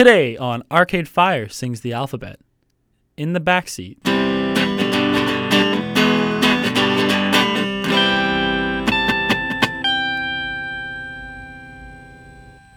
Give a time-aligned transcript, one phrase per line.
[0.00, 2.40] Today on Arcade Fire sings the alphabet
[3.18, 3.98] in the backseat.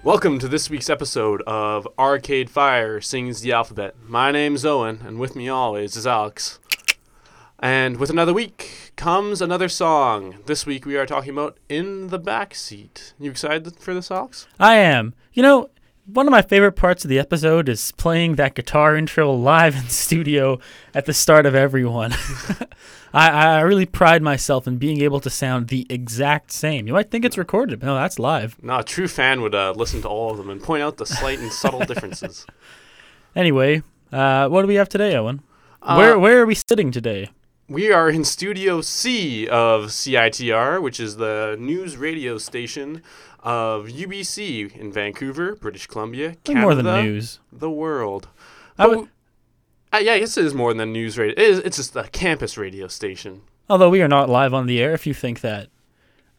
[0.03, 3.95] Welcome to this week's episode of Arcade Fire Sings the Alphabet.
[4.05, 6.59] My name's Owen, and with me always is Alex.
[7.57, 10.39] And with another week comes another song.
[10.45, 13.13] This week we are talking about In the Backseat.
[13.17, 14.45] You excited for this, Alex?
[14.59, 15.13] I am.
[15.31, 15.69] You know,
[16.05, 19.87] one of my favorite parts of the episode is playing that guitar intro live in
[19.87, 20.59] studio
[20.93, 22.11] at the start of everyone.
[23.13, 26.87] I, I really pride myself in being able to sound the exact same.
[26.87, 28.61] You might think it's recorded, but no, that's live.
[28.61, 31.05] No, a true fan would uh, listen to all of them and point out the
[31.05, 32.45] slight and subtle differences.
[33.35, 35.41] Anyway, uh, what do we have today, Owen?
[35.81, 37.31] Uh, where where are we sitting today?
[37.67, 43.01] We are in Studio C of CITR, which is the news radio station
[43.43, 47.39] of UBC in Vancouver, British Columbia, Canada, more than news.
[47.51, 48.27] the world.
[48.77, 49.09] But would-
[49.93, 51.33] uh, yeah, I guess it is more than news radio.
[51.33, 53.41] It is, it's just a campus radio station.
[53.69, 55.69] Although we are not live on the air, if you think that.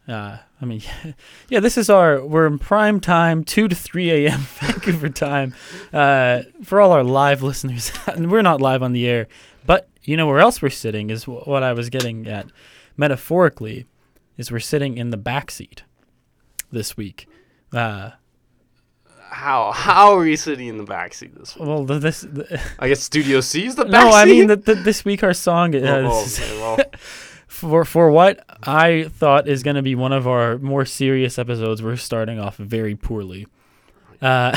[0.07, 0.81] Uh, I mean,
[1.49, 4.39] yeah, this is our we're in prime time, two to three a.m.
[4.61, 5.55] Vancouver time,
[5.93, 7.91] uh, for all our live listeners.
[8.07, 9.27] and we're not live on the air,
[9.65, 12.47] but you know where else we're sitting is wh- what I was getting at,
[12.97, 13.85] metaphorically,
[14.37, 15.83] is we're sitting in the back seat
[16.75, 17.27] this week.
[17.73, 18.11] Uh,
[19.31, 21.67] How how are we sitting in the backseat this week?
[21.67, 23.91] well, the, this the, I guess Studio C is the backseat.
[23.91, 26.77] no, I mean that the, this week our song uh, Oh, okay, well,
[27.47, 31.81] for for what I thought is going to be one of our more serious episodes,
[31.81, 33.47] we're starting off very poorly.
[34.21, 34.55] Uh,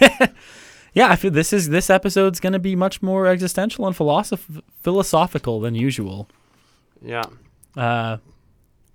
[0.94, 4.62] yeah, I feel this is this episode's going to be much more existential and philosoph-
[4.82, 6.28] philosophical than usual.
[7.00, 7.24] yeah.
[7.76, 8.18] Uh,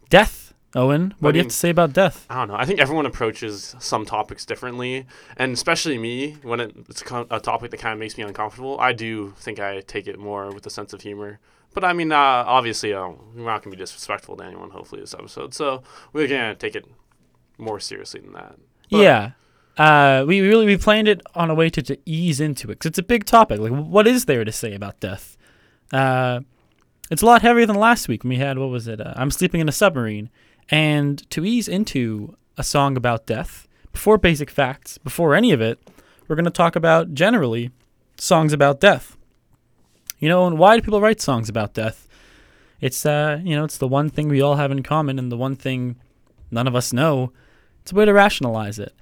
[0.10, 1.14] death, Owen.
[1.20, 2.26] What I do you have to say about death?
[2.30, 2.56] I don't know.
[2.56, 5.06] I think everyone approaches some topics differently,
[5.38, 8.80] and especially me when it, it's a a topic that kind of makes me uncomfortable.
[8.80, 11.40] I do think I take it more with a sense of humor.
[11.74, 14.72] But I mean, uh, obviously, uh, we're not going to be disrespectful to anyone.
[14.72, 16.86] Hopefully, this episode, so we're going to take it
[17.58, 18.56] more seriously than that.
[18.90, 19.32] But- yeah.
[19.78, 22.90] Uh, we really we planned it on a way to, to ease into it because
[22.90, 23.60] it's a big topic.
[23.60, 25.38] Like, what is there to say about death?
[25.94, 26.40] Uh,
[27.12, 29.00] it's a lot heavier than last week when we had what was it?
[29.00, 30.32] Uh, I'm sleeping in a submarine,
[30.70, 35.80] and to ease into a song about death, before basic facts, before any of it,
[36.28, 37.72] we're going to talk about generally
[38.18, 39.18] songs about death.
[40.20, 42.08] You know, and why do people write songs about death?
[42.82, 45.38] It's uh, you know, it's the one thing we all have in common, and the
[45.38, 45.96] one thing
[46.52, 47.32] none of us know.
[47.82, 48.94] It's a way to rationalize it.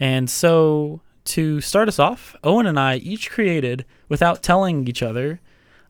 [0.00, 5.40] And so, to start us off, Owen and I each created, without telling each other,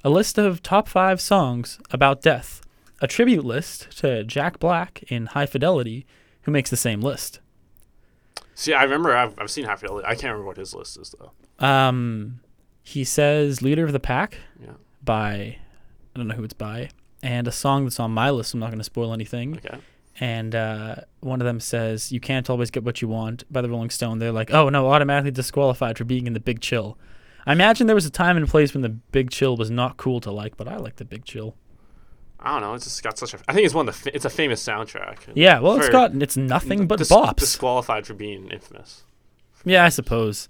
[0.05, 2.61] a list of top five songs about death,
[3.03, 6.07] a tribute list to Jack Black in High Fidelity,
[6.43, 7.41] who makes the same list.
[8.55, 10.07] See, I remember I've, I've seen Half Fidelity.
[10.07, 11.33] I can't remember what his list is though.
[11.67, 12.41] Um,
[12.83, 14.71] he says "Leader of the Pack" Yeah.
[15.05, 15.59] by
[16.15, 16.91] I don't know who it's by,
[17.23, 18.55] and a song that's on my list.
[18.55, 19.57] I'm not going to spoil anything.
[19.59, 19.79] Okay.
[20.21, 23.69] And uh, one of them says, "You can't always get what you want" by the
[23.71, 24.19] Rolling Stone.
[24.19, 26.99] They're like, "Oh no, automatically disqualified for being in the Big Chill."
[27.47, 30.21] I imagine there was a time and place when the Big Chill was not cool
[30.21, 31.57] to like, but I like the Big Chill.
[32.43, 32.75] I don't know.
[32.75, 33.39] It's just got such a.
[33.49, 34.15] I think it's one of the.
[34.15, 35.19] It's a famous soundtrack.
[35.35, 37.37] Yeah, well, it's got it's nothing but Dis- bops.
[37.37, 39.05] Disqualified for being infamous.
[39.65, 40.49] yeah, I suppose.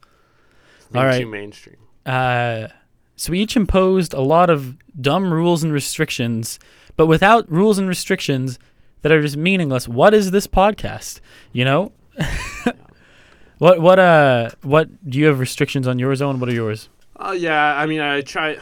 [0.90, 1.20] Being All right.
[1.20, 1.76] Too mainstream.
[2.06, 2.68] Uh,
[3.16, 6.58] so we each imposed a lot of dumb rules and restrictions,
[6.96, 8.58] but without rules and restrictions
[9.02, 9.86] that are just meaningless.
[9.86, 11.20] What is this podcast?
[11.52, 11.92] You know?
[13.58, 16.40] what what uh what do you have restrictions on yours own?
[16.40, 16.88] What are yours?
[17.16, 18.56] Uh, yeah, I mean, I try.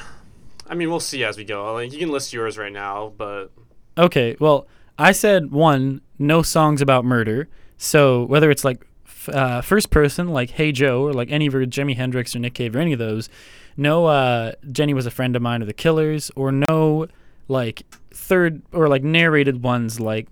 [0.71, 1.75] I mean, we'll see as we go.
[1.75, 3.51] Like, you can list yours right now, but
[3.99, 4.67] Okay, well,
[4.99, 7.49] I said one, no songs about murder.
[7.77, 8.87] So whether it's like
[9.29, 12.75] uh, first person, like Hey Joe, or like any of Jimi Hendrix or Nick Cave
[12.77, 13.29] or any of those,
[13.77, 17.09] no uh, Jenny was a friend of mine or the Killers, or no
[17.49, 17.83] like
[18.13, 20.29] third or like narrated ones like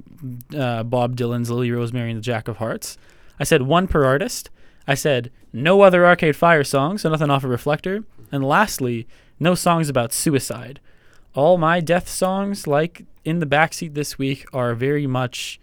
[0.56, 2.96] uh, Bob Dylan's Lily Rosemary and the Jack of Hearts.
[3.40, 4.50] I said one per artist.
[4.86, 8.04] I said no other Arcade Fire songs, so nothing off a Reflektor.
[8.30, 9.06] And lastly,
[9.40, 10.80] no songs about suicide
[11.38, 15.60] all my death songs, like in the backseat this week, are very much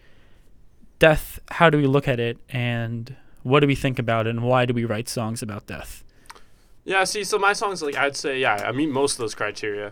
[0.99, 1.39] death.
[1.51, 4.65] How do we look at it, and what do we think about it, and why
[4.65, 6.03] do we write songs about death?
[6.85, 7.03] yeah.
[7.03, 9.91] See, so my songs, like, I'd say, yeah, I meet most of those criteria,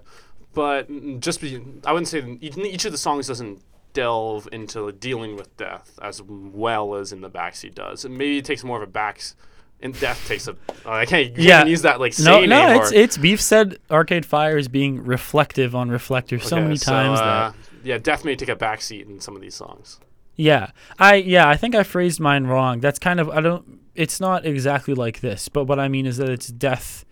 [0.53, 0.87] but
[1.19, 3.61] just be, I wouldn't say each, of the songs doesn't
[3.93, 8.05] delve into dealing with death as well as in the backseat does.
[8.05, 9.35] And maybe it takes more of a backs.
[9.83, 10.51] And death takes a.
[10.85, 11.59] Uh, I can't, Yeah.
[11.59, 12.83] even use that like No, no, anymore.
[12.83, 13.17] it's it's.
[13.19, 17.55] We've said Arcade Fire is being reflective on Reflektor so many so, times uh, that
[17.83, 19.99] yeah, death may take a backseat in some of these songs.
[20.35, 22.79] Yeah, I yeah I think I phrased mine wrong.
[22.79, 23.79] That's kind of I don't.
[23.93, 27.05] It's not exactly like this, but what I mean is that it's death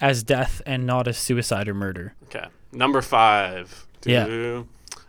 [0.00, 2.14] as death and not as suicide or murder.
[2.24, 2.46] Okay.
[2.72, 3.86] Number five.
[4.04, 4.62] Yeah.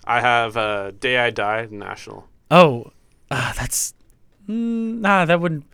[0.06, 2.28] I have uh, Day I Die National.
[2.50, 2.92] Oh,
[3.30, 3.94] ah, that's
[4.48, 5.26] mm, nah.
[5.26, 5.66] That wouldn't.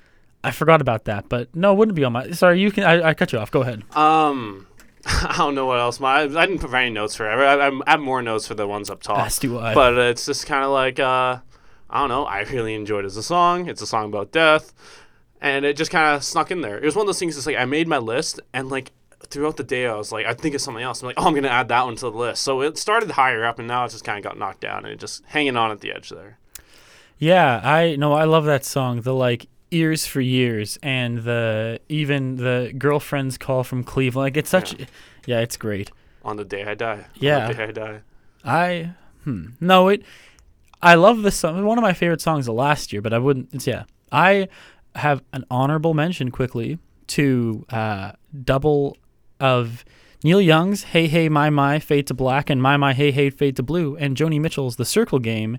[0.45, 2.31] I forgot about that, but no, it wouldn't be on my.
[2.31, 2.83] Sorry, you can.
[2.83, 3.49] I, I cut you off.
[3.49, 3.83] Go ahead.
[3.95, 4.67] Um,
[5.05, 5.99] I don't know what else.
[5.99, 7.35] My I didn't put any notes for it.
[7.35, 9.25] I, I, I have more notes for the ones up top.
[9.25, 9.73] As do I.
[9.73, 11.39] But it's just kind of like uh,
[11.89, 12.25] I don't know.
[12.25, 13.67] I really enjoyed it as a song.
[13.67, 14.73] It's a song about death,
[15.41, 16.77] and it just kind of snuck in there.
[16.77, 17.37] It was one of those things.
[17.37, 18.91] It's like I made my list, and like
[19.27, 21.01] throughout the day, I was like, I think of something else.
[21.01, 22.43] I'm like, oh, I'm gonna add that one to the list.
[22.43, 24.93] So it started higher up, and now it just kind of got knocked down, and
[24.93, 26.37] it just hanging on at the edge there.
[27.17, 29.01] Yeah, I no, I love that song.
[29.01, 34.25] The like ears for years and the even the girlfriend's call from Cleveland.
[34.25, 34.75] Like it's such
[35.25, 35.91] yeah, it's great.
[36.23, 36.93] On the day I die.
[36.93, 37.47] On Yeah.
[37.47, 38.01] the day I die.
[38.43, 38.91] I
[39.23, 39.47] hmm.
[39.59, 40.03] No, it
[40.81, 41.65] I love this song.
[41.65, 43.83] One of my favorite songs of last year, but I wouldn't it's yeah.
[44.11, 44.47] I
[44.95, 48.11] have an honorable mention quickly to uh
[48.43, 48.97] double
[49.39, 49.83] of
[50.23, 53.55] Neil Young's Hey Hey My My Fade to Black and My My Hey Hey Fade
[53.57, 55.57] to Blue and Joni Mitchell's The Circle Game.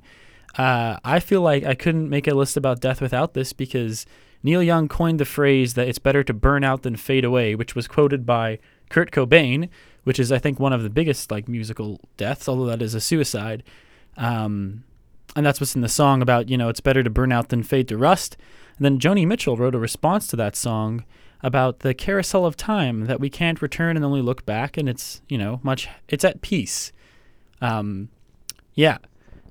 [0.56, 4.06] Uh, I feel like I couldn't make a list about death without this because
[4.42, 7.74] Neil Young coined the phrase that it's better to burn out than fade away, which
[7.74, 8.58] was quoted by
[8.88, 9.68] Kurt Cobain,
[10.04, 13.00] which is I think one of the biggest like musical deaths, although that is a
[13.00, 13.62] suicide.
[14.16, 14.84] Um,
[15.34, 17.62] and that's what's in the song about you know it's better to burn out than
[17.62, 18.36] fade to rust.
[18.78, 21.04] And then Joni Mitchell wrote a response to that song
[21.42, 25.20] about the carousel of time that we can't return and only look back, and it's
[25.28, 26.92] you know much it's at peace.
[27.60, 28.08] Um,
[28.74, 28.98] yeah.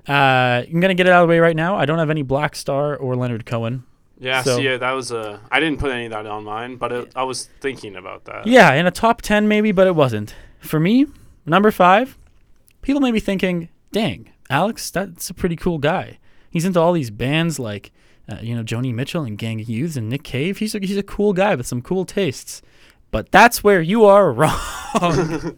[0.08, 1.76] Uh, I'm gonna get it out of the way right now.
[1.76, 3.84] I don't have any Blackstar or Leonard Cohen.
[4.20, 5.42] Yeah, So- see, yeah, that was a.
[5.52, 8.48] I didn't put any of that on mine, but it, I was thinking about that.
[8.48, 10.34] Yeah, in a top 10 maybe, but it wasn't.
[10.60, 11.08] For me,
[11.46, 12.18] number five,
[12.82, 16.20] people may be thinking, dang, Alex, that's a pretty cool guy.
[16.50, 17.92] He's into all these bands like,
[18.30, 20.60] uh, you know, Joni Mitchell and Gang of Youths and Nick Cave.
[20.60, 22.62] He's a, he's a cool guy with some cool tastes.
[23.12, 24.60] But that's where you are wrong.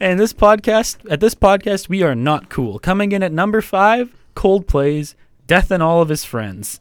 [0.00, 2.78] and this podcast, at this podcast, we are not cool.
[2.78, 5.14] Coming in at number five, Coldplay's
[5.46, 6.80] Death and All of His Friends.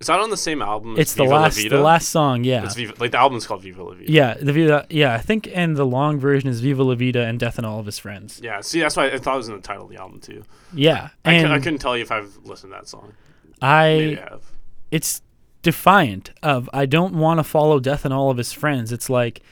[0.00, 0.94] Is that on the same album?
[0.94, 2.64] as It's the Viva La last, the last song, yeah.
[2.64, 4.10] It's Viva, like the album's called Viva La Vida.
[4.10, 7.38] Yeah, the Viva, yeah, I think, and the long version is Viva La Vida and
[7.38, 8.40] Death and All of His Friends.
[8.42, 10.42] Yeah, see, that's why I thought it was in the title of the album too.
[10.74, 13.12] Yeah, I, and cou- I couldn't tell you if I've listened to that song.
[13.60, 14.42] I, Maybe I have.
[14.90, 15.22] it's
[15.62, 18.92] defiant of I don't want to follow Death and All of His Friends.
[18.92, 19.42] It's like,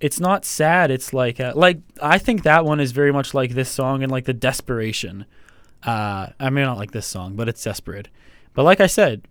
[0.00, 0.90] it's not sad.
[0.90, 4.10] It's like, uh, like I think that one is very much like this song and
[4.10, 5.26] like the desperation.
[5.82, 8.08] Uh, I mean, not like this song, but it's desperate.
[8.54, 9.22] But like I said,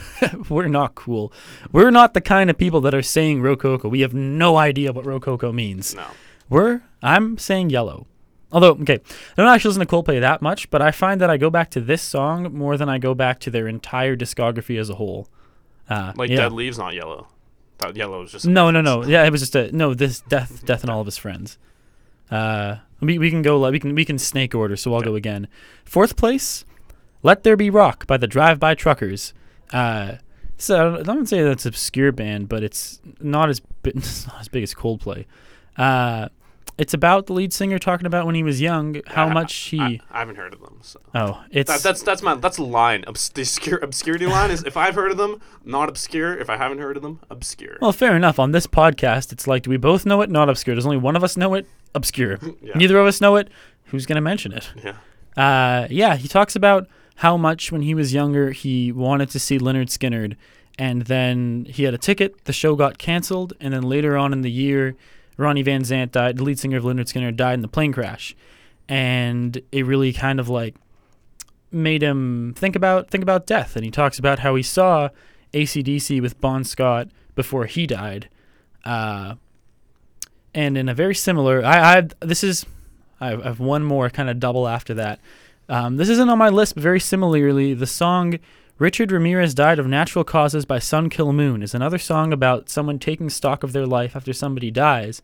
[0.48, 1.32] we're not cool.
[1.72, 3.88] We're not the kind of people that are saying Rococo.
[3.88, 5.94] We have no idea what Rococo means.
[5.94, 6.06] No.
[6.48, 8.06] We're I'm saying yellow.
[8.52, 11.36] Although, okay, I don't actually listen to Coldplay that much, but I find that I
[11.36, 14.88] go back to this song more than I go back to their entire discography as
[14.88, 15.28] a whole.
[15.88, 16.36] Uh, Like yeah.
[16.36, 17.28] Dead Leaves, not yellow.
[17.78, 18.46] That yellow is just.
[18.46, 19.04] No, no, no.
[19.04, 19.92] Yeah, it was just a no.
[19.94, 21.58] This death, death, and all of his friends.
[22.30, 23.58] Uh, we we can go.
[23.58, 24.76] like, We can we can snake order.
[24.76, 25.46] So I'll go again.
[25.84, 26.64] Fourth place,
[27.22, 29.34] "Let There Be Rock" by the Drive By Truckers.
[29.72, 30.14] Uh,
[30.56, 34.40] so I don't say that's an obscure band, but it's not as bi- it's not
[34.40, 35.26] as big as Coldplay.
[35.76, 36.28] Uh,
[36.78, 39.80] it's about the lead singer talking about when he was young, how I- much he.
[39.80, 40.78] I, I haven't heard of them.
[40.82, 41.00] So.
[41.14, 43.04] oh, it's That, that's that's my that's a line.
[43.06, 46.36] Obs- the obscure, obscurity line is if I've heard of them, not obscure.
[46.38, 47.78] If I haven't heard of them, obscure.
[47.80, 48.38] Well, fair enough.
[48.38, 50.30] On this podcast, it's like, do we both know it?
[50.30, 50.74] Not obscure.
[50.76, 51.66] Does only one of us know it?
[51.94, 52.38] Obscure.
[52.62, 52.74] Yeah.
[52.76, 53.48] Neither of us know it.
[53.86, 54.70] Who's going to mention it?
[54.84, 54.96] Yeah.
[55.36, 59.58] Uh, yeah, he talks about how much when he was younger he wanted to see
[59.58, 60.36] Lynyrd Skynyrd,
[60.78, 62.44] and then he had a ticket.
[62.44, 64.96] The show got canceled, and then later on in the year,
[65.36, 66.38] Ronnie Van Zant died.
[66.38, 68.34] The lead singer of Lynyrd Skynyrd died in the plane crash,
[68.88, 70.76] and it really kind of like
[71.70, 73.76] made him think about think about death.
[73.76, 75.10] And he talks about how he saw
[75.52, 78.28] ACDC with Bon Scott before he died,
[78.84, 79.34] uh,
[80.54, 81.64] and in a very similar.
[81.64, 82.64] I, I this is
[83.20, 85.20] I have, one more kind of double after that.
[85.68, 88.38] Um, this isn't on my list, but very similarly, the song
[88.78, 92.98] Richard Ramirez Died of Natural Causes by Sun Kil Moon is another song about someone
[92.98, 95.22] taking stock of their life after somebody dies,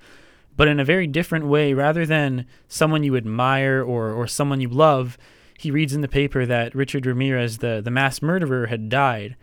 [0.56, 1.74] but in a very different way.
[1.74, 5.18] Rather than someone you admire or, or someone you love,
[5.58, 9.36] he reads in the paper that Richard Ramirez, the, the mass murderer, had died.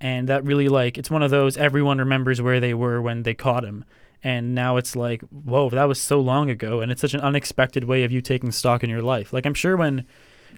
[0.00, 3.34] And that really, like, it's one of those everyone remembers where they were when they
[3.34, 3.84] caught him.
[4.22, 6.82] And now it's like, whoa, that was so long ago.
[6.82, 9.32] And it's such an unexpected way of you taking stock in your life.
[9.32, 10.06] Like, I'm sure when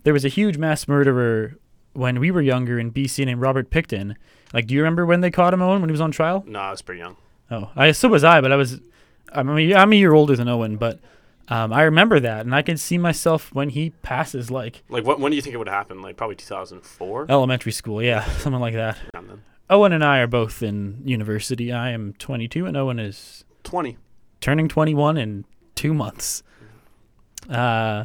[0.02, 1.56] there was a huge mass murderer
[1.98, 4.14] when we were younger in BC named Robert Pickton.
[4.52, 6.44] Like, do you remember when they caught him, Owen, when he was on trial?
[6.46, 7.16] No, I was pretty young.
[7.50, 8.80] Oh, I so was I, but I was.
[9.32, 11.00] I mean, I'm a year older than Owen, but
[11.50, 15.18] Um, I remember that, and I can see myself when he passes, like Like, what
[15.18, 16.00] when do you think it would happen?
[16.02, 17.26] Like, probably 2004.
[17.30, 18.96] elementary school, yeah, something like that.
[19.70, 21.72] Owen and I are both in university.
[21.72, 23.96] I am 22, and Owen is 20.
[24.40, 26.42] turning 21 in two months.
[27.50, 28.04] Uh,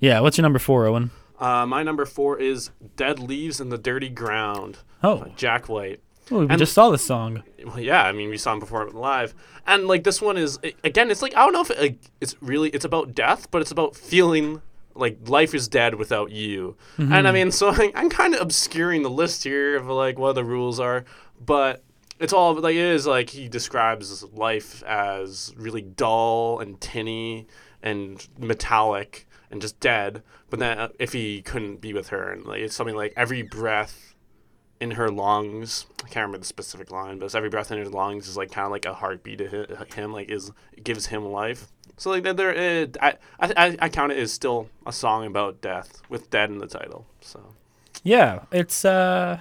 [0.00, 0.20] yeah.
[0.20, 1.10] What's your number four, Owen?
[1.42, 6.00] Uh, my number four is "Dead Leaves in the Dirty Ground." Oh, Jack White.
[6.30, 7.42] oh we and- just saw this song.
[7.66, 9.34] Well, yeah, I mean, we saw him perform it live,
[9.66, 12.36] and like this one is again, it's like I don't know if it, like, it's
[12.40, 14.62] really it's about death, but it's about feeling
[14.94, 16.76] like life is dead without you.
[16.98, 20.34] And I mean, so like, I'm kind of obscuring the list here of like what
[20.34, 21.04] the rules are,
[21.44, 21.82] but
[22.20, 27.48] it's all like it is like he describes life as really dull and tinny
[27.82, 30.22] and metallic and just dead.
[30.52, 33.40] But then uh, if he couldn't be with her, and like it's something like every
[33.40, 34.14] breath
[34.82, 35.86] in her lungs.
[36.00, 38.50] I can't remember the specific line, but it's every breath in her lungs is like
[38.50, 40.50] kind of like a heartbeat to him, like is
[40.84, 41.68] gives him life.
[41.96, 45.62] So like that there, it, I, I I count it as still a song about
[45.62, 47.06] death with dead in the title.
[47.22, 47.54] So
[48.02, 49.40] Yeah, it's uh,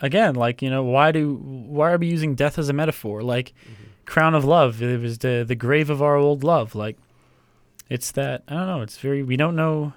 [0.00, 3.20] again like you know why do why are we using death as a metaphor?
[3.20, 3.52] Like
[4.04, 6.76] crown of love, it was the the grave of our old love.
[6.76, 6.98] Like
[7.88, 8.82] it's that I don't know.
[8.82, 9.94] It's very we don't know.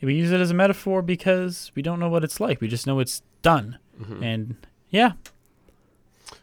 [0.00, 2.60] We use it as a metaphor because we don't know what it's like.
[2.60, 4.22] We just know it's done, mhm.
[4.22, 4.56] and
[4.90, 5.12] yeah,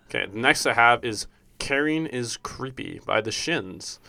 [0.10, 1.28] okay, the next I have is
[1.60, 4.00] "Caring Is Creepy" by the Shins.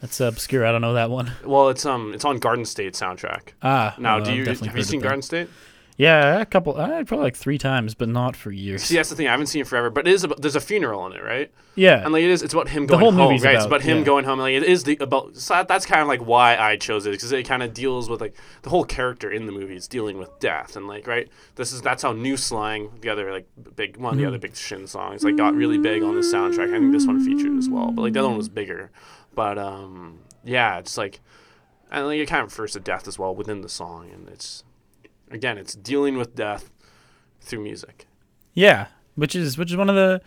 [0.00, 0.66] that's obscure.
[0.66, 1.32] I don't know that one.
[1.44, 3.52] Well, it's um it's on Garden State soundtrack.
[3.62, 5.00] Ah, Now, well, do you have you seen.
[5.00, 5.48] Garden State?
[6.00, 6.76] Yeah, a couple.
[6.78, 8.84] Uh, probably like three times, but not for years.
[8.84, 9.26] See, that's the thing.
[9.28, 11.50] I haven't seen it forever, but it is about, there's a funeral in it, right?
[11.74, 13.54] yeah, And like it is, it's about him going The whole home, movie's right?
[13.54, 14.04] it's about- about him yeah.
[14.04, 14.38] going home.
[14.38, 15.36] Like it is the about.
[15.36, 18.20] So that's kind of like why I chose it because it kind of deals with
[18.22, 21.28] like the whole character in the movie is dealing with death and like right.
[21.56, 24.28] This is that's how New Slang, the other like big one of the Mhm.
[24.28, 26.74] other big Shin songs, like got really big on the soundtrack.
[26.74, 28.90] I think this one featured as well, but like the other one was bigger.
[29.34, 31.20] But um, yeah, it's like,
[31.90, 34.64] and like it kind of refers to death as well within the song, and it's
[35.30, 36.70] again, it's dealing with death
[37.40, 38.06] through music.
[38.54, 40.20] yeah, which is which is one of the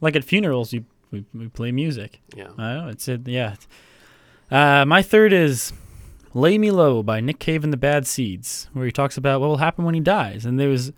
[0.00, 2.20] like at funerals you we, we play music.
[2.34, 2.48] Yeah.
[2.56, 3.28] I know it's it.
[3.28, 3.56] Yeah.
[4.50, 5.72] Uh, my third is
[6.34, 9.48] "Lay Me Low" by Nick Cave and the Bad Seeds, where he talks about what
[9.48, 10.92] will happen when he dies, and there's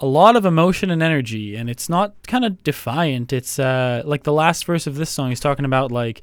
[0.00, 3.32] a lot of emotion and energy, and it's not kind of defiant.
[3.32, 5.30] It's uh, like the last verse of this song.
[5.30, 6.22] He's talking about like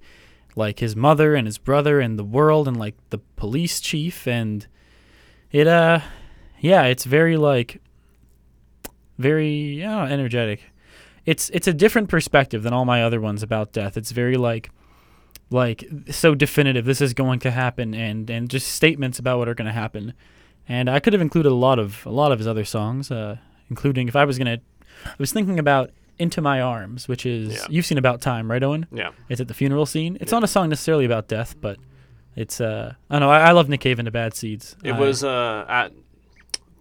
[0.55, 4.67] like his mother and his brother and the world and like the police chief and
[5.51, 5.99] it uh
[6.71, 7.69] yeah it's very like
[9.17, 9.49] very
[9.83, 10.61] yeah energetic.
[11.25, 13.97] It's it's a different perspective than all my other ones about death.
[13.97, 14.69] It's very like
[15.49, 16.85] like so definitive.
[16.85, 20.13] This is going to happen and and just statements about what are going to happen.
[20.67, 23.37] And i could have included a lot of a lot of his other songs uh
[23.69, 24.59] including if i was going to
[25.05, 27.65] i was thinking about into my arms which is Yeah.
[27.69, 28.87] you've seen about time right owen?
[28.91, 29.11] Yeah.
[29.29, 30.17] it's at the funeral scene.
[30.19, 30.37] It's Yeah.
[30.39, 31.77] not a song necessarily about death but
[32.35, 34.75] it's uh i know i, I love nick cave and the bad seeds.
[34.83, 35.91] It I- was uh, at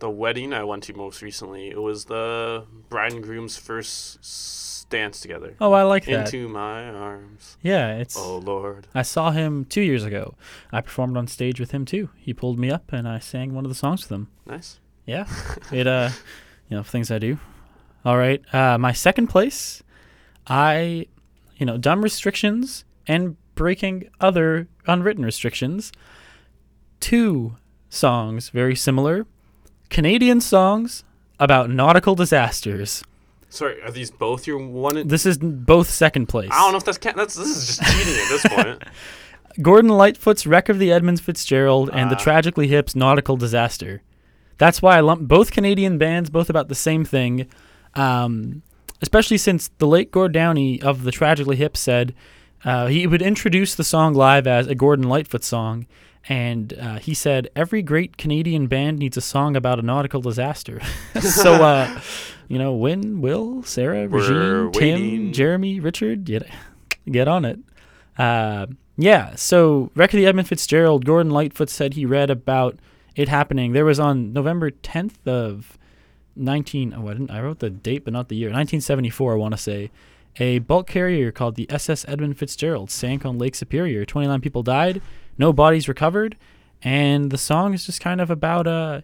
[0.04, 1.68] the wedding I went to most recently.
[1.70, 5.56] It was the bride and groom's first dance together.
[5.62, 8.86] oh i like that Into my arms, yeah it's oh Lord.
[8.94, 10.34] I saw him two years ago.
[10.70, 12.10] I performed on stage with him too.
[12.18, 14.28] He pulled me up and I sang one of the songs with him.
[14.44, 14.78] Nice.
[15.06, 15.26] Yeah,
[15.72, 16.10] it uh,
[16.68, 17.38] you know, things I do.
[18.04, 19.82] All right, uh, my second place,
[20.46, 21.06] I,
[21.56, 25.92] you know, dumb restrictions and breaking other unwritten restrictions.
[27.00, 27.56] Two
[27.88, 29.26] songs very similar,
[29.94, 31.04] Canadian songs
[31.38, 33.04] about nautical disasters.
[33.48, 35.06] Sorry, are these both your one?
[35.06, 36.50] This is both second place.
[36.52, 38.82] I don't know if that's can That's this is just cheating at this point.
[39.62, 42.18] Gordon Lightfoot's Wreck of the Edmunds Fitzgerald and the Ah.
[42.18, 44.02] Tragically Hip's Nautical Disaster.
[44.58, 47.46] That's why I lump both Canadian bands, both about the same thing.
[47.94, 48.62] Um,
[49.00, 52.14] especially since the late Gord Downie of the Tragically Hip said
[52.64, 55.86] uh, he would introduce the song live as a Gordon Lightfoot song.
[56.28, 60.80] And uh, he said, every great Canadian band needs a song about a nautical disaster.
[61.20, 62.00] so, uh,
[62.48, 64.72] you know, Win, Will, Sarah, We're Regine,
[65.26, 65.32] Tim.
[65.32, 66.48] Jeremy, Richard, get,
[67.10, 67.58] get on it.
[68.16, 68.66] Uh,
[68.96, 72.78] yeah, so Wreck of the Edmund Fitzgerald, Gordon Lightfoot said he read about
[73.16, 73.72] it happening.
[73.72, 75.78] There was on November 10th of
[76.36, 79.52] 19, oh, I, didn't, I wrote the date, but not the year, 1974, I want
[79.52, 79.90] to say.
[80.38, 84.04] A bulk carrier called the SS Edmund Fitzgerald sank on Lake Superior.
[84.04, 85.00] 29 people died,
[85.38, 86.36] no bodies recovered,
[86.82, 89.00] and the song is just kind of about uh,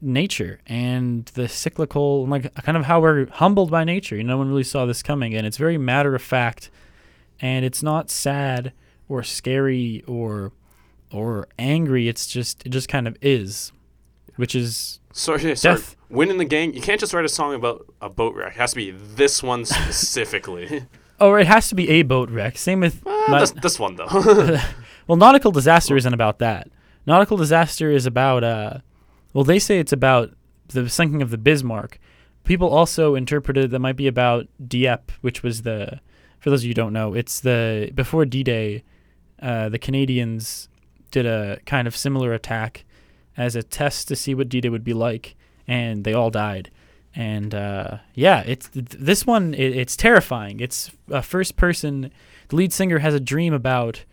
[0.00, 4.16] nature and the cyclical, like kind of how we're humbled by nature.
[4.16, 6.70] You know, no one really saw this coming, and it's very matter of fact,
[7.40, 8.72] and it's not sad
[9.08, 10.52] or scary or
[11.12, 12.08] or angry.
[12.08, 13.72] It's just it just kind of is,
[14.36, 15.76] which is Sorry, sorry.
[15.76, 15.96] Death.
[16.08, 16.72] Winning the gang.
[16.74, 18.54] You can't just write a song about a boat wreck.
[18.54, 20.86] It has to be this one specifically.
[21.20, 22.56] oh, it has to be a boat wreck.
[22.58, 24.06] Same with Uh, my- this, this one though.
[25.06, 26.68] Well, nautical disaster isn't about that.
[27.06, 28.78] Nautical disaster is about uh,
[29.32, 30.30] well, they say it's about
[30.68, 31.98] the sinking of the Bismarck.
[32.44, 36.00] People also interpreted that might be about Dieppe, which was the,
[36.40, 38.82] for those of you who don't know, it's the before D-Day,
[39.40, 40.68] uh, the Canadians
[41.10, 42.84] did a kind of similar attack
[43.36, 46.70] as a test to see what D-Day would be like, and they all died.
[47.14, 49.52] And uh, yeah, it's this one.
[49.54, 50.60] It, it's terrifying.
[50.60, 52.10] It's a first person.
[52.48, 54.04] The lead singer has a dream about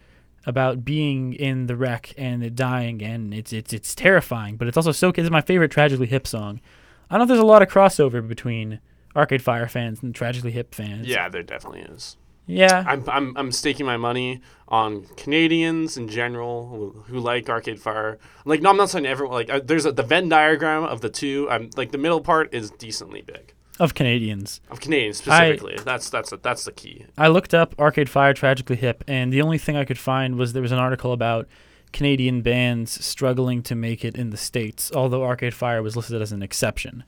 [0.45, 4.57] about being in the wreck and dying, and it's it's it's terrifying.
[4.57, 5.11] But it's also so.
[5.15, 6.61] It's my favorite tragically hip song.
[7.09, 8.79] I don't know if there's a lot of crossover between
[9.15, 11.07] Arcade Fire fans and tragically hip fans.
[11.07, 12.17] Yeah, there definitely is.
[12.45, 12.83] Yeah.
[12.87, 18.17] I'm, I'm, I'm staking my money on Canadians in general who, who like Arcade Fire.
[18.43, 19.35] Like, no, I'm not saying everyone.
[19.35, 21.47] Like, uh, there's a, the Venn diagram of the two.
[21.51, 24.61] I'm like the middle part is decently big of Canadians.
[24.69, 25.77] of Canadians specifically.
[25.85, 27.05] that's that's that's the key.
[27.17, 30.53] I looked up Arcade Fire Tragically Hip, and the only thing I could find was
[30.53, 31.47] there was an article about
[31.93, 36.31] Canadian bands struggling to make it in the States, although Arcade Fire was listed as
[36.31, 37.03] an exception.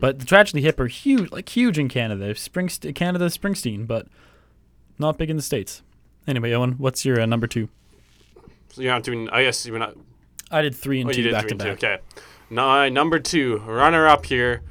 [0.00, 2.32] But the Tragically Hip are huge, like huge in Canada.
[2.34, 4.06] Springst- Canada, Springsteen, but
[4.98, 5.82] not big in the States.
[6.26, 7.68] Anyway, Owen, what's your uh, number two?
[8.72, 9.28] So you're not doing.
[9.30, 9.94] I guess you're not.
[10.50, 11.66] I did three and Oh, two back to and two.
[11.66, 11.84] back.
[11.84, 11.98] Okay.
[12.50, 14.62] No, number two, runner up here.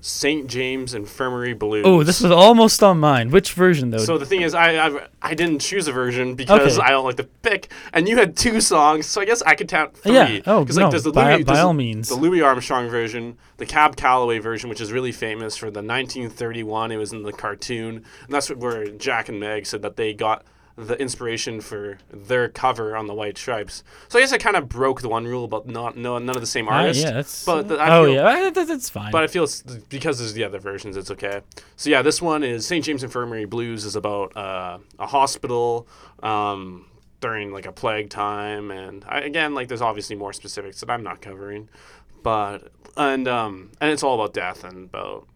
[0.00, 0.46] St.
[0.46, 1.84] James Infirmary Blues.
[1.84, 3.30] Oh, this was almost on mine.
[3.30, 3.98] Which version though?
[3.98, 6.86] So the thing is, I, I I didn't choose a version because Okay.
[6.86, 9.68] I don't like to pick, and you had two songs, so I guess I could
[9.68, 10.12] count three.
[10.14, 10.40] yeah.
[10.46, 10.88] Oh no.
[10.88, 12.08] like, the by, Louis, by all means.
[12.08, 16.92] the Louis Armstrong version, the Cab Calloway version, which is really famous for the 1931.
[16.92, 20.12] It was in the cartoon, and that's what- where Jack and Meg said that they
[20.12, 20.44] got
[20.76, 23.82] the inspiration for their cover on the White Stripes.
[24.08, 26.42] So I guess I kind of broke the one rule about not no none of
[26.42, 27.02] the same Ah, artist.
[27.02, 27.44] yeah, that's.
[27.46, 29.10] but the- I oh feel- yeah, ah, that, that's fine.
[29.10, 31.40] But I feel it's because there's the other versions, it's okay.
[31.76, 32.84] So yeah, this one is St.
[32.84, 35.88] James Infirmary Blues is about uh, a hospital
[36.22, 36.86] um,
[37.20, 41.02] during like a plague time, and I, again, like there's obviously more specifics that I'm
[41.02, 41.70] not covering,
[42.22, 45.26] but and um, and it's all about death and about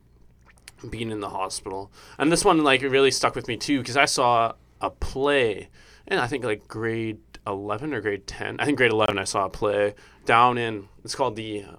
[0.91, 1.91] being in the hospital.
[2.19, 5.69] And this one like really stuck with me too because I saw a play,
[6.07, 8.57] and I think like grade 11 or grade 10.
[8.59, 11.77] I think grade 11 I saw a play down in it's called the uh,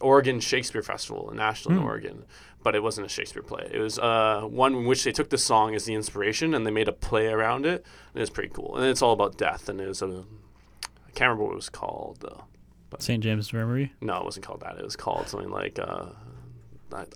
[0.00, 2.24] Oregon Shakespeare Festival in Ashland, Oregon.
[2.62, 3.68] But it wasn't a Shakespeare play.
[3.72, 6.70] It was uh, one in which they took the song as the inspiration and they
[6.70, 7.84] made a play around it.
[8.12, 8.76] And it was pretty cool.
[8.76, 9.68] And it's all about death.
[9.68, 12.44] And it was a, I can't remember what it was called though.
[13.00, 13.22] St.
[13.22, 13.92] James Infirmary.
[14.00, 14.78] No, it wasn't called that.
[14.78, 16.06] It was called something like uh,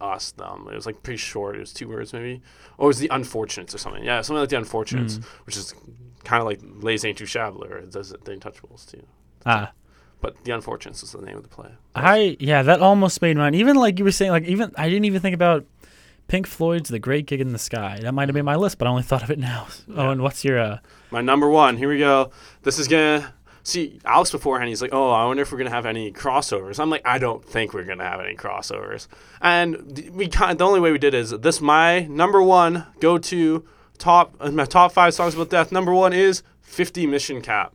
[0.00, 0.68] us, them.
[0.70, 1.56] It was like pretty short.
[1.56, 2.42] It was two words maybe.
[2.78, 4.04] Or it was the Unfortunates or something.
[4.04, 5.74] Yeah, something like the Unfortunates, which is
[6.24, 9.06] kind of like Les Intouchables or does it the Untouchables too.
[9.44, 9.72] Ah.
[10.20, 11.70] But the Unfortunates is the name of the play.
[11.94, 13.54] I yeah, that almost made mine.
[13.54, 15.66] Even like you were saying, like even I didn't even think about
[16.28, 18.88] Pink Floyd's "The Great Gig in the Sky." That might have been my list, but
[18.88, 19.68] I only thought of it now.
[19.94, 20.58] Oh, and what's your?
[20.58, 20.78] uh
[21.10, 21.76] My number one.
[21.76, 22.30] Here we go.
[22.62, 23.34] This is gonna
[23.66, 24.68] see Alex beforehand.
[24.68, 27.44] He's like, "Oh, I wonder if we're gonna have any crossovers." I'm like, "I don't
[27.44, 29.08] think we're gonna have any crossovers."
[29.40, 31.60] And we kind the only way we did is this.
[31.60, 33.64] My number one go to
[33.98, 35.72] top uh, my top five songs about death.
[35.72, 37.72] Number one is 50 Mission Cap.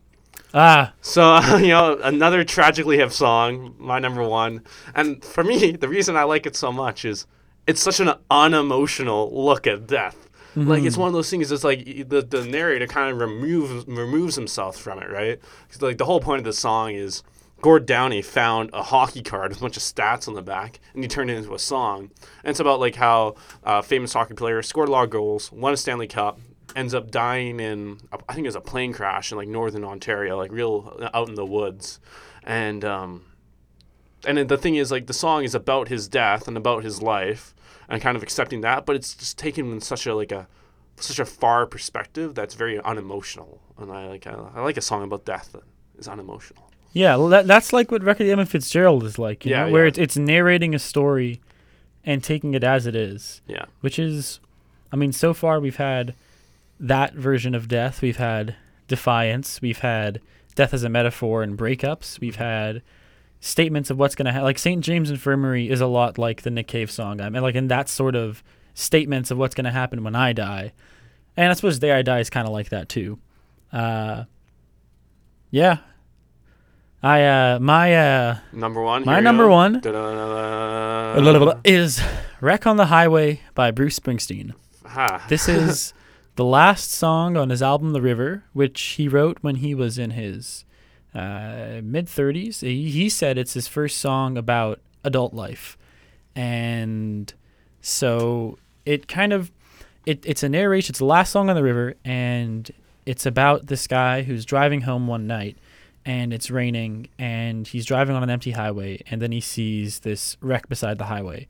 [0.54, 4.62] Ah, So you know another tragically hip song, my number one.
[4.94, 7.26] And for me, the reason I like it so much is
[7.66, 10.28] it's such an unemotional look at death.
[10.54, 11.50] Like it's one of those things.
[11.50, 15.40] It's like the the narrator kind of removes removes himself from it, right?
[15.70, 17.22] 'Cause, like the whole point of the song is
[17.62, 21.02] Gord Downie found a hockey card with a bunch of stats on the back, and
[21.04, 22.10] he turned it into a song.
[22.44, 25.72] And it's about like how a famous hockey player scored a lot of goals, won
[25.72, 26.40] a Stanley Cup,
[26.74, 29.84] ends up dying in a- I think it was a plane crash in like northern
[29.84, 32.00] Ontario, like real uh, out in the woods,
[32.42, 33.22] and um,
[34.26, 37.00] and then the thing is like the song is about his death and about his
[37.00, 37.54] life
[37.88, 40.46] and kind of accepting that, but it's just taken in such a like a
[40.96, 45.02] such a far perspective that's very unemotional, and I like I, I like a song
[45.02, 45.62] about death that
[45.98, 46.70] is unemotional.
[46.92, 47.16] yeah.
[47.16, 49.44] Well, that, that's like what Record of Edmund Fitzgerald is like.
[49.44, 49.88] You Yeah, know, where yeah.
[49.88, 51.40] it's it's narrating a story
[52.04, 54.40] and taking it as it is, Yeah, which is,
[54.92, 56.14] I mean, so far we've had
[56.80, 58.02] that version of death.
[58.02, 58.56] We've had
[58.88, 59.62] defiance.
[59.62, 60.20] We've had
[60.56, 62.20] death as a metaphor and breakups.
[62.20, 62.82] We've had
[63.44, 64.44] statements of what's going to happen.
[64.44, 64.82] Like St.
[64.82, 67.20] James Infirmary is a lot like the Nick Cave song.
[67.20, 70.32] I mean, like in that sort of statements of what's going to happen when I
[70.32, 70.72] die.
[71.36, 73.18] And I suppose Day I Die is kind of like that too.
[73.72, 74.24] Uh,
[75.50, 75.78] yeah.
[77.02, 79.04] I uh my uh number one.
[79.04, 79.50] My number go.
[79.50, 81.58] one- Da-da-da-da.
[81.64, 82.00] is
[82.40, 84.52] Wreck on the Highway by Bruce Springsteen.
[84.86, 85.24] Ha.
[85.28, 85.92] This is
[86.36, 90.10] the last song on his album The River, which he wrote when he was in
[90.12, 90.64] his
[91.14, 92.60] uh, mid 30s.
[92.60, 95.76] He, said it's his first song about adult life.
[96.34, 97.32] And
[97.80, 99.50] so it kind of
[100.06, 102.70] it, it's a narration, it's the last song on the river and
[103.06, 105.56] it's about this guy who's driving home one night
[106.04, 110.36] and it's raining and he's driving on an empty highway and then he sees this
[110.40, 111.46] wreck beside the highway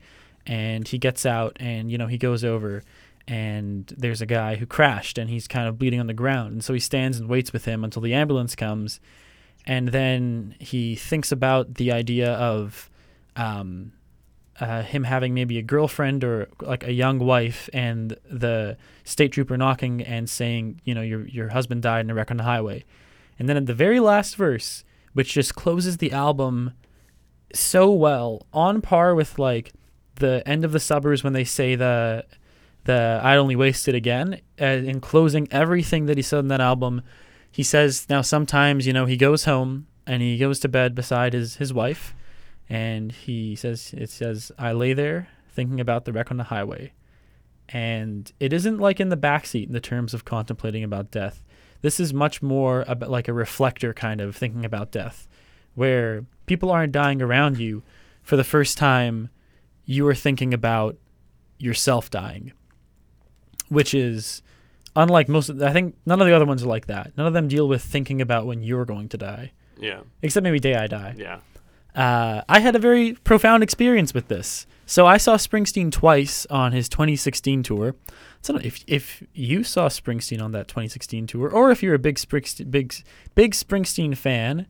[0.46, 2.83] and he gets out and you know he goes over
[3.27, 6.64] and there's a guy who crashed and he's kind of bleeding on the ground and
[6.64, 9.01] so he stands and waits with him until the ambulance comes
[9.66, 12.90] and then he thinks about the idea of
[13.37, 13.92] um,
[14.61, 19.57] uh, him having maybe a girlfriend or like a young wife and the state trooper
[19.57, 22.85] knocking and saying you know your your husband died in a wreck on the highway.
[23.38, 26.75] And then at the very last verse, which just closes the album
[27.55, 29.72] so well, on par with like
[30.16, 32.25] the end of the suburbs when they say the
[32.85, 37.03] the I'd only wasted again, uh, in closing everything that he said in that album,
[37.52, 41.34] he says now sometimes you know he goes home and he goes to bed beside
[41.34, 42.14] his his wife,
[42.68, 46.92] and he says it says I lay there thinking about the wreck on the highway,
[47.68, 51.44] and it isn't like in the backseat in the terms of contemplating about death.
[51.82, 55.28] This is much more about like a Reflektor kind of thinking about death,
[55.74, 57.82] where people aren't dying around you.
[58.22, 59.30] For the first time,
[59.84, 60.96] you are thinking about
[61.58, 62.52] yourself dying,
[63.68, 64.42] which is
[64.96, 65.48] unlike most.
[65.48, 67.12] Of, I think none of the other ones are like that.
[67.16, 70.00] None of them deal with thinking about when you're going to die, Yeah.
[70.22, 71.14] except maybe Day I Die.
[71.18, 71.40] Yeah.
[71.94, 74.66] Uh, I had a very profound experience with this.
[74.87, 77.94] So I saw Springsteen twice on his 2016 tour.
[78.40, 82.16] So if if you saw Springsteen on that 2016 tour, or if you're a big
[82.16, 82.94] Springsteen big
[83.35, 84.66] big Springsteen fan,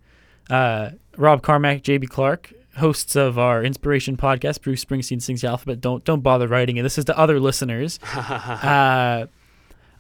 [0.51, 5.81] uh, Rob Carmack, JB Clark, hosts of our Inspiration podcast, Bruce Springsteen sings the alphabet.
[5.81, 6.83] Don't don't bother writing it.
[6.83, 7.99] This is to other listeners.
[8.15, 9.27] uh,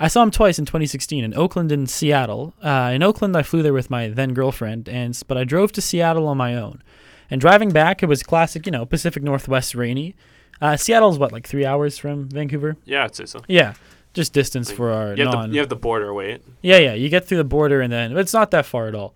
[0.03, 2.55] I saw him twice in 2016 in Oakland and Seattle.
[2.61, 5.81] Uh, in Oakland, I flew there with my then girlfriend, and but I drove to
[5.81, 6.83] Seattle on my own.
[7.31, 10.17] And driving back, it was classic, you know, Pacific Northwest rainy.
[10.61, 12.77] Uh, Seattle's what, like three hours from Vancouver?
[12.85, 13.43] Yeah, I'd say so.
[13.47, 13.75] Yeah,
[14.13, 15.49] just distance Like, for our You have, non.
[15.51, 16.43] the, you have the border wait.
[16.63, 16.95] Yeah, yeah.
[16.95, 19.15] You get through the border and then it's not that far at all.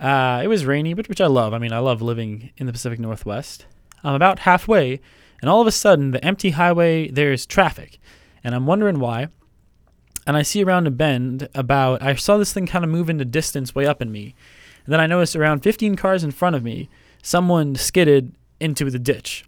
[0.00, 1.52] Uh, it was rainy, but which I love.
[1.52, 3.66] I mean, I love living in the Pacific Northwest.
[4.02, 5.00] I'm about halfway,
[5.42, 7.98] and all of a sudden, the empty highway there's traffic,
[8.42, 9.28] and I'm wondering why.
[10.26, 13.24] And I see around a bend about I saw this thing kind of move into
[13.24, 14.34] distance way up in me,
[14.84, 16.88] and then I noticed around 15 cars in front of me,
[17.22, 19.44] someone skidded into the ditch.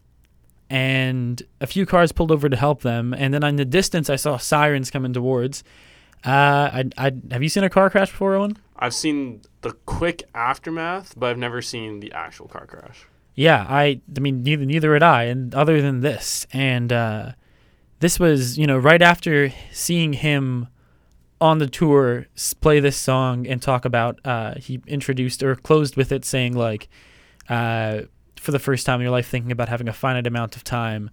[0.68, 4.16] And a few cars pulled over to help them, and then in the distance I
[4.16, 5.62] saw sirens coming towards.
[6.24, 8.58] Uh, I, I have you seen a car crash before, Owen?
[8.76, 13.06] I've seen the quick aftermath, but I've never seen the actual car crash.
[13.36, 17.32] Yeah, I I mean neither neither had I, and other than this, and uh,
[18.00, 20.68] this was you know right after seeing him
[21.40, 22.26] on the tour
[22.60, 26.88] play this song and talk about uh, he introduced or closed with it saying like
[27.48, 28.02] uh,
[28.40, 31.10] for the first time in your life thinking about having a finite amount of time,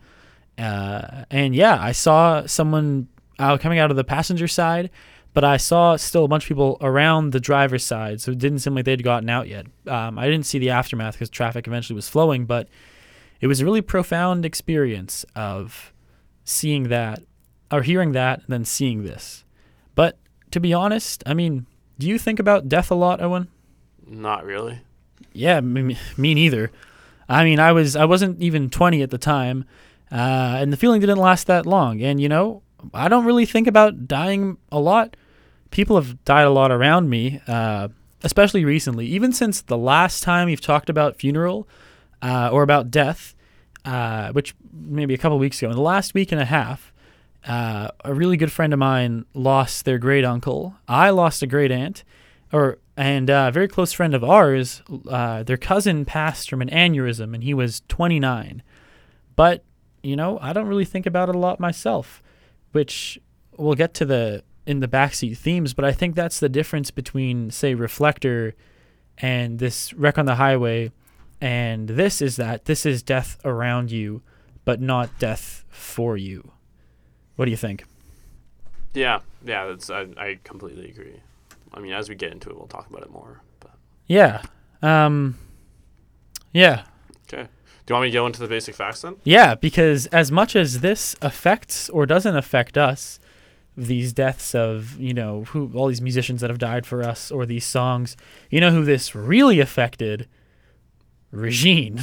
[0.58, 3.08] uh, and yeah, I saw someone
[3.40, 4.90] uh, coming out of the passenger side.
[5.34, 8.60] But I saw still a bunch of people around the driver's side, so it didn't
[8.60, 9.66] seem like they'd gotten out yet.
[9.88, 12.70] Um, I didn't see the aftermath because traffic eventually was flowing, but
[13.42, 15.92] it was a really profound experience of
[16.44, 17.24] seeing that,
[17.72, 19.44] or hearing that, and then seeing this.
[19.96, 20.18] But
[20.52, 21.66] to be honest, I mean,
[21.98, 23.48] do you think about death a lot, Owen?
[24.06, 24.82] Not really.
[25.34, 26.72] Yeah, me, me neither.
[27.28, 29.66] I mean, I was I wasn't even 20 at the time,
[30.12, 32.02] uh, and the feeling didn't last that long.
[32.02, 32.62] And you know,
[32.94, 35.16] I don't really think about dying a lot.
[35.72, 37.88] People have died a lot around me, uh,
[38.22, 39.08] especially recently.
[39.08, 41.68] Even since the last time you've talked about funeral
[42.22, 43.34] uh, or about death,
[43.86, 46.94] uh, which maybe a couple weeks ago, in the last week and a half,
[47.48, 50.76] uh, a really good friend of mine lost their great uncle.
[50.88, 52.04] I lost a great aunt,
[52.52, 56.70] or and uh, a very close friend of ours, uh, their cousin passed from an
[56.70, 58.62] aneurysm, and he was 29.
[59.36, 59.64] But
[60.04, 62.22] you know, I don't really think about it a lot myself,
[62.72, 63.20] which
[63.58, 65.74] we'll get to the in the backseat themes.
[65.74, 68.54] But I think that's the difference between, say, Reflektor
[69.18, 70.92] and this wreck on the highway,
[71.42, 74.22] and this is that this is death around you,
[74.66, 76.52] but not death for you.
[77.36, 77.86] What do you think?
[78.94, 81.20] Yeah, yeah, that's I, I completely agree.
[81.74, 83.42] I mean, as we get into it, we'll talk about it more.
[83.60, 83.72] But
[84.08, 84.44] Yeah.
[84.82, 85.38] Um.
[86.52, 86.84] Yeah.
[87.28, 87.44] okay,
[87.86, 89.16] do you want me to go into the basic facts then?
[89.24, 93.20] Yeah, because as much as this affects or doesn't affect us,
[93.76, 97.48] these deaths of, you know, who all these musicians that have died for us or
[97.48, 98.16] these songs,
[98.52, 100.28] you know who this really affected?
[101.32, 102.02] Regine.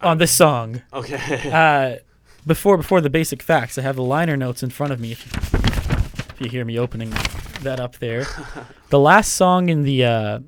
[0.00, 0.82] On this song.
[0.92, 1.50] Okay.
[1.52, 1.96] Uh
[2.46, 5.26] before before the basic facts, I have the liner notes in front of me if
[5.26, 5.32] you,
[6.30, 7.10] if you hear me opening
[7.62, 8.26] that up there.
[8.88, 10.38] the last song in the uh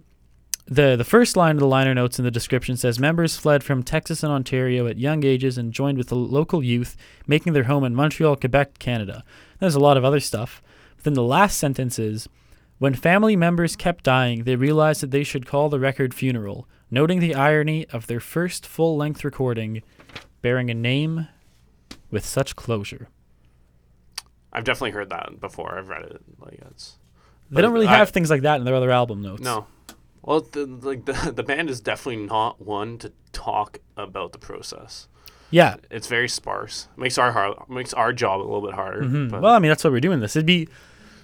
[0.66, 3.82] the the first line of the liner notes in the description says members fled from
[3.82, 7.84] Texas and Ontario at young ages and joined with the local youth, making their home
[7.84, 9.24] in Montreal, Quebec, Canada.
[9.58, 10.62] There's a lot of other stuff,
[10.96, 12.28] But Then the last sentence is
[12.78, 17.20] When family members kept dying, they realized that they should call the record funeral, noting
[17.20, 19.82] the irony of their first full length recording
[20.42, 21.28] bearing a name
[22.10, 23.08] with such closure.
[24.52, 25.78] I've definitely heard that before.
[25.78, 26.22] I've read it.
[26.40, 26.96] Like it's
[27.50, 29.42] They don't really I- have things like that in their other album notes.
[29.42, 29.66] no.
[30.22, 35.08] Well, the, like the the band is definitely not one to talk about the process.
[35.50, 35.76] Yeah.
[35.90, 36.88] It's very sparse.
[36.96, 39.02] Makes our hard, makes our job a little bit harder.
[39.02, 39.30] Mhm.
[39.30, 40.36] But Well, I mean, that's why we're doing this.
[40.36, 40.68] It'd be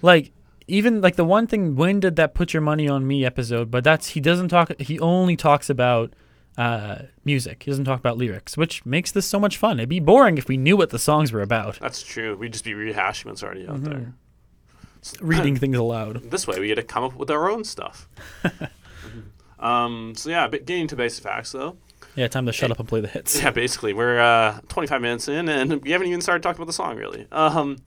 [0.01, 0.31] like
[0.67, 3.83] even like the one thing when did that put your money on me episode, but
[3.83, 6.13] that's he doesn't talk he only talks about
[6.57, 7.63] uh music.
[7.63, 9.79] He doesn't talk about lyrics, which makes this so much fun.
[9.79, 11.79] It'd be boring if we knew what the songs were about.
[11.79, 12.35] that's true.
[12.35, 14.13] We'd just be rehashing what's already out there.
[15.21, 16.23] Reading things aloud.
[16.31, 18.09] This way, we get to come up with our own stuff.
[19.59, 20.13] um.
[20.15, 21.77] So yeah, but getting to basic facts though.
[22.15, 23.39] Yeah, time to shut up and play the hits.
[23.39, 26.73] Yeah, basically, we're uh, 25 minutes in, and we haven't even started talking about the
[26.73, 27.27] song really.
[27.31, 27.77] Um,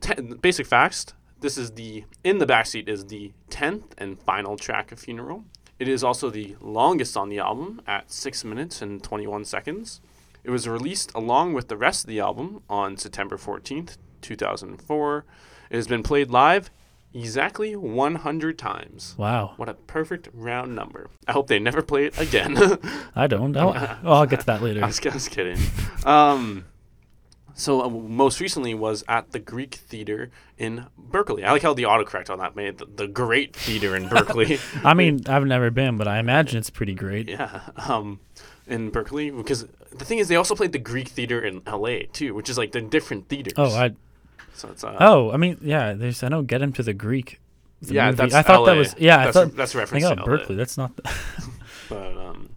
[0.00, 1.06] ten, basic facts.
[1.42, 5.44] This is the in the backseat is the 10th and final track of Funeral.
[5.80, 10.00] It is also the longest on the album at six minutes and 21 seconds.
[10.44, 15.24] It was released along with the rest of the album on September 14th, 2004.
[15.68, 16.70] It has been played live
[17.12, 19.16] exactly 100 times.
[19.18, 19.54] Wow.
[19.56, 21.10] What a perfect round number.
[21.26, 22.56] I hope they never play it again.
[23.16, 23.56] I don't.
[23.56, 24.84] I'll, oh, I'll get to that later.
[24.84, 25.58] I was, I was kidding.
[26.04, 26.66] Um,
[27.54, 31.44] so uh, most recently was at the Greek Theater in Berkeley.
[31.44, 34.58] I like how the autocorrect on that made the, the Great Theater in Berkeley.
[34.84, 37.28] I mean, I've never been, but I imagine it's pretty great.
[37.28, 38.20] yeah, um,
[38.66, 42.04] in Berkeley because the thing is they also played the Greek Theater in L.A.
[42.04, 43.54] too, which is like the different theaters.
[43.56, 43.92] Oh, I
[44.54, 45.92] so it's uh, Oh, I mean, yeah.
[45.94, 46.42] There's I know.
[46.42, 47.40] Get him to the Greek.
[47.80, 48.16] the yeah, movie.
[48.16, 49.24] that's I thought that was yeah.
[49.24, 50.56] That's, I thought that's a reference to oh, Berkeley.
[50.56, 50.94] That's not.
[50.96, 51.14] The,
[51.88, 52.50] but um,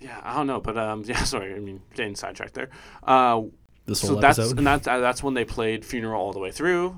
[0.00, 2.70] yeah, I don't know, but um, yeah, sorry, I mean getting sidetracked there.
[3.02, 3.42] Uh,
[3.86, 4.58] this so whole that's episode.
[4.58, 6.96] and that's uh, that's when they played Funeral all the way through,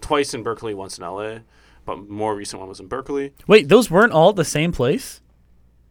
[0.00, 1.42] twice in Berkeley, once in L.A.,
[1.84, 3.32] but more recent one was in Berkeley.
[3.46, 5.20] Wait, those weren't all at the same place.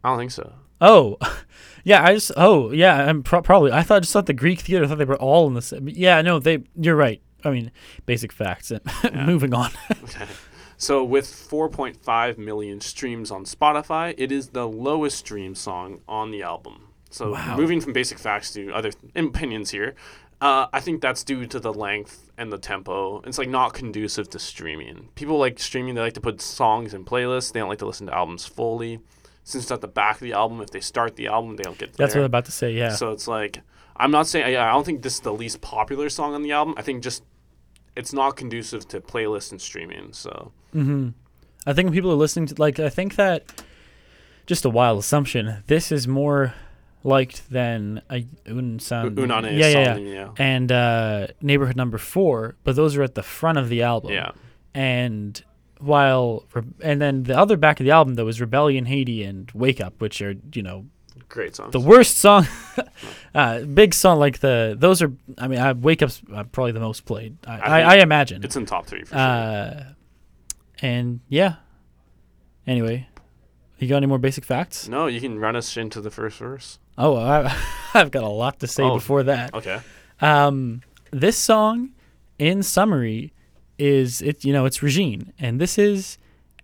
[0.04, 0.52] I don't think so.
[0.80, 1.18] Oh,
[1.84, 2.02] yeah.
[2.02, 2.32] I just.
[2.36, 2.94] Oh, yeah.
[3.08, 3.70] I'm pro- probably.
[3.72, 4.84] I thought I just thought the Greek theater.
[4.84, 5.88] I thought they were all in the same.
[5.88, 6.22] Yeah.
[6.22, 6.38] No.
[6.38, 6.62] They.
[6.74, 7.20] You're right.
[7.44, 7.70] I mean,
[8.06, 8.72] basic facts.
[9.14, 9.70] Moving on.
[10.04, 10.26] Okay.
[10.82, 16.42] So with 4.5 million streams on Spotify, it is the lowest streamed song on the
[16.42, 16.88] album.
[17.10, 17.54] So Wow.
[17.58, 19.94] moving from basic facts to other th- opinions here,
[20.40, 23.20] uh, I think that's due to the length and the tempo.
[23.26, 25.08] It's like not conducive to streaming.
[25.14, 27.52] People like streaming; they like to put songs in playlists.
[27.52, 29.00] They don't like to listen to albums fully.
[29.44, 31.78] Since it's at the back of the album, if they start the album, they don't
[31.78, 32.20] get That's what.
[32.20, 32.72] I'm about to say.
[32.72, 32.90] Yeah.
[32.90, 33.60] So it's like
[33.96, 36.52] I'm not saying yeah, I don't think this is the least popular song on the
[36.52, 36.74] album.
[36.76, 37.22] I think just
[37.96, 40.12] it's not conducive to playlists and streaming.
[40.12, 41.10] So hmm
[41.66, 43.62] I think when people are listening to like, I think that
[44.46, 45.62] just a wild assumption.
[45.66, 46.54] This is more
[47.02, 49.14] liked than a Unsan.
[49.14, 49.96] Unane yeah, yeah, yeah.
[49.96, 50.28] Yeah.
[50.38, 54.12] And uh, Neighborhood Number Four, but those are at the front of the album.
[54.12, 54.32] Yeah.
[54.74, 55.42] and
[55.78, 56.44] while
[56.82, 59.98] and then the other back of the album though is rebellion haiti and wake up
[59.98, 60.84] which are you know
[61.30, 61.72] Great songs.
[61.72, 62.46] the worst song
[63.34, 66.80] uh big song like the those are i mean I, wake up's uh, probably the
[66.80, 69.18] most played i i, think I imagine it's in top three for sure.
[69.18, 69.84] uh
[70.82, 71.54] and yeah
[72.66, 73.08] anyway
[73.78, 76.78] you got any more basic facts no, you can run us into the first verse.
[77.00, 77.52] Oh I,
[77.94, 78.94] i've got a lot to say Oh.
[78.94, 79.80] before that Okay.
[80.20, 81.90] Um, this song,
[82.38, 83.32] in summary,
[83.78, 84.44] is it?
[84.44, 86.18] You know, it's Regine, and this is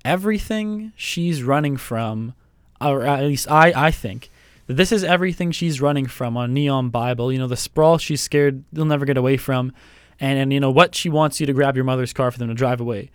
[0.04, 2.34] everything she's running from,
[2.80, 4.30] or at least I, I think
[4.66, 7.32] that this is everything she's running from on Neon Bible.
[7.32, 9.72] You know, the sprawl she's scared they'll never get away from,
[10.20, 12.48] and and you know what she wants you to grab your mother's car for them
[12.48, 13.10] to drive away,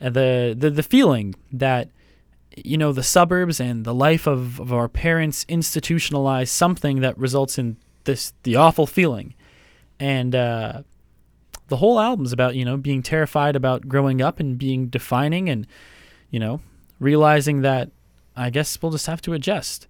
[0.00, 1.88] and the the the feeling that
[2.56, 7.58] you know the suburbs and the life of, of our parents institutionalize something that results
[7.58, 9.34] in this the awful feeling.
[9.98, 10.82] And uh,
[11.68, 15.66] the whole album's about you know being terrified about growing up and being defining and
[16.30, 16.60] you know
[17.00, 17.90] realizing that
[18.36, 19.86] i guess we'll just have to adjust.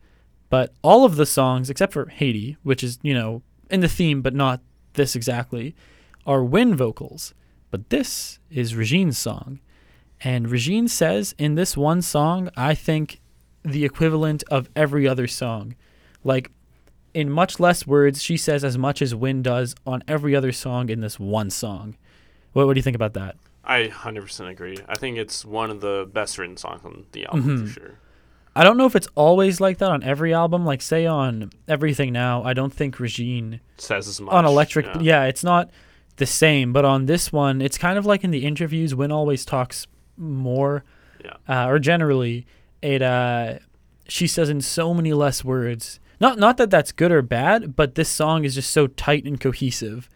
[0.51, 4.23] But all of the songs except for haiti which is you know in the theme
[4.23, 4.61] but not
[4.95, 5.75] this exactly
[6.27, 7.35] are wind vocals.
[7.71, 9.59] But this is regine's song
[10.25, 13.21] and regine says in this one song i think
[13.63, 15.75] the equivalent of every other song
[16.25, 16.51] like
[17.13, 20.89] in much less words, she says as much as Win does on every other song
[20.91, 21.97] in this one song.
[22.55, 23.37] What, what do you think about that?
[23.63, 24.79] I 100% agree.
[24.89, 27.61] I think it's one of the best written songs on the album Mhm.
[27.69, 27.99] for sure.
[28.57, 30.65] I don't know if it's always like that on every album.
[30.67, 34.35] Like, say on Everything Now, I don't think Regine Says as much.
[34.35, 34.99] on Electric, Yeah.
[35.01, 35.25] yeah.
[35.27, 35.71] it's not
[36.17, 36.73] the same.
[36.73, 40.85] But on this one, it's kind of like in the interviews, Win always talks more,
[41.25, 41.37] Yeah.
[41.49, 42.47] uh, or generally,
[42.83, 43.03] it.
[43.03, 43.59] Uh,
[44.07, 45.99] she says in so many less words.
[46.21, 49.41] Not not that that's good or bad, but this song is just so tight and
[49.41, 50.09] cohesive,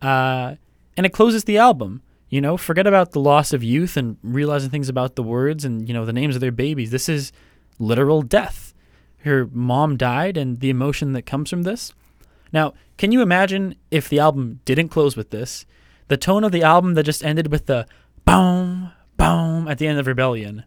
[0.00, 0.56] uh,
[0.96, 2.02] and it closes the album.
[2.28, 5.86] you know, forget about the loss of youth and realizing things about the words and,
[5.86, 6.90] you know, the names of their babies.
[6.90, 7.30] This is
[7.78, 8.72] literal death.
[9.18, 11.92] Her mom died and the emotion that comes from this.
[12.50, 15.66] Now, can you imagine if the album didn't close with this?
[16.08, 17.86] The tone of the album that just ended with the
[18.24, 18.92] boom,
[19.24, 20.64] boom at the end of Rebellion.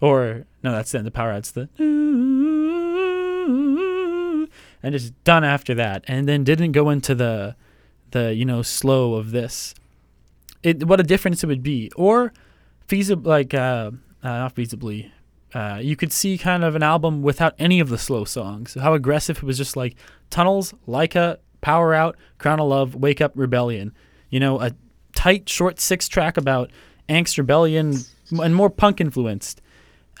[0.00, 1.52] Or, no, that's the end of Power Outs.
[1.52, 1.68] The
[4.82, 6.04] and just done after that.
[6.08, 7.54] And then didn't go into the,
[8.10, 9.74] the you know, slow of this
[10.62, 11.90] it what a difference it would be.
[11.96, 12.32] Or
[12.86, 13.90] feasible, like uh,
[14.22, 15.10] uh, not feasibly,
[15.54, 18.74] uh, you could see kind of an album without any of the slow songs.
[18.74, 19.96] How aggressive it was, just like
[20.30, 23.92] Tunnels, Laika, Power Out, Crown of Love, Wake Up, Rebellion.
[24.30, 24.72] You know, a
[25.14, 26.70] tight, short six track about
[27.08, 27.98] angst, rebellion,
[28.30, 29.60] and more punk influenced.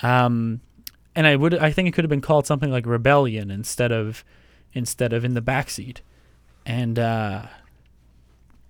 [0.02, 0.60] Um,
[1.14, 4.24] and I would, I think it could have been called something like Rebellion instead of,
[4.72, 5.98] instead of in the backseat,
[6.64, 7.46] and uh,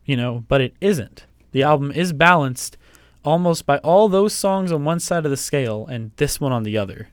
[0.05, 1.27] you know, but it isn't.
[1.53, 2.77] The album is balanced
[3.25, 6.65] almost by all those songs on one side of the scale and this one on
[6.65, 7.09] the other.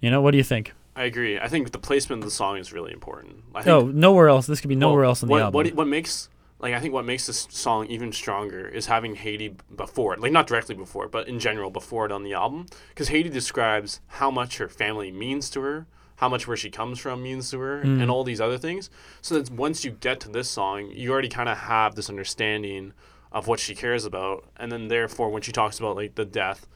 [0.00, 0.72] You know, what do you think?
[0.94, 1.38] I agree.
[1.38, 3.42] I think the placement of the song is really important.
[3.54, 4.46] I think, oh, nowhere else.
[4.46, 5.54] This could be nowhere well, else on the what, album.
[5.54, 6.28] What, what makes
[6.60, 10.32] like I think what makes this song even stronger is having Haiti before it, like
[10.32, 14.30] not directly before, but in general before it on the album, because Haiti describes how
[14.30, 17.82] much her family means to her, how much where she comes from means to her,
[17.82, 18.02] Mm.
[18.02, 18.90] and all these other things.
[19.22, 22.92] So that once you get to this song, you already kind of have this understanding
[23.32, 26.66] of what she cares about, and then therefore when she talks about like the death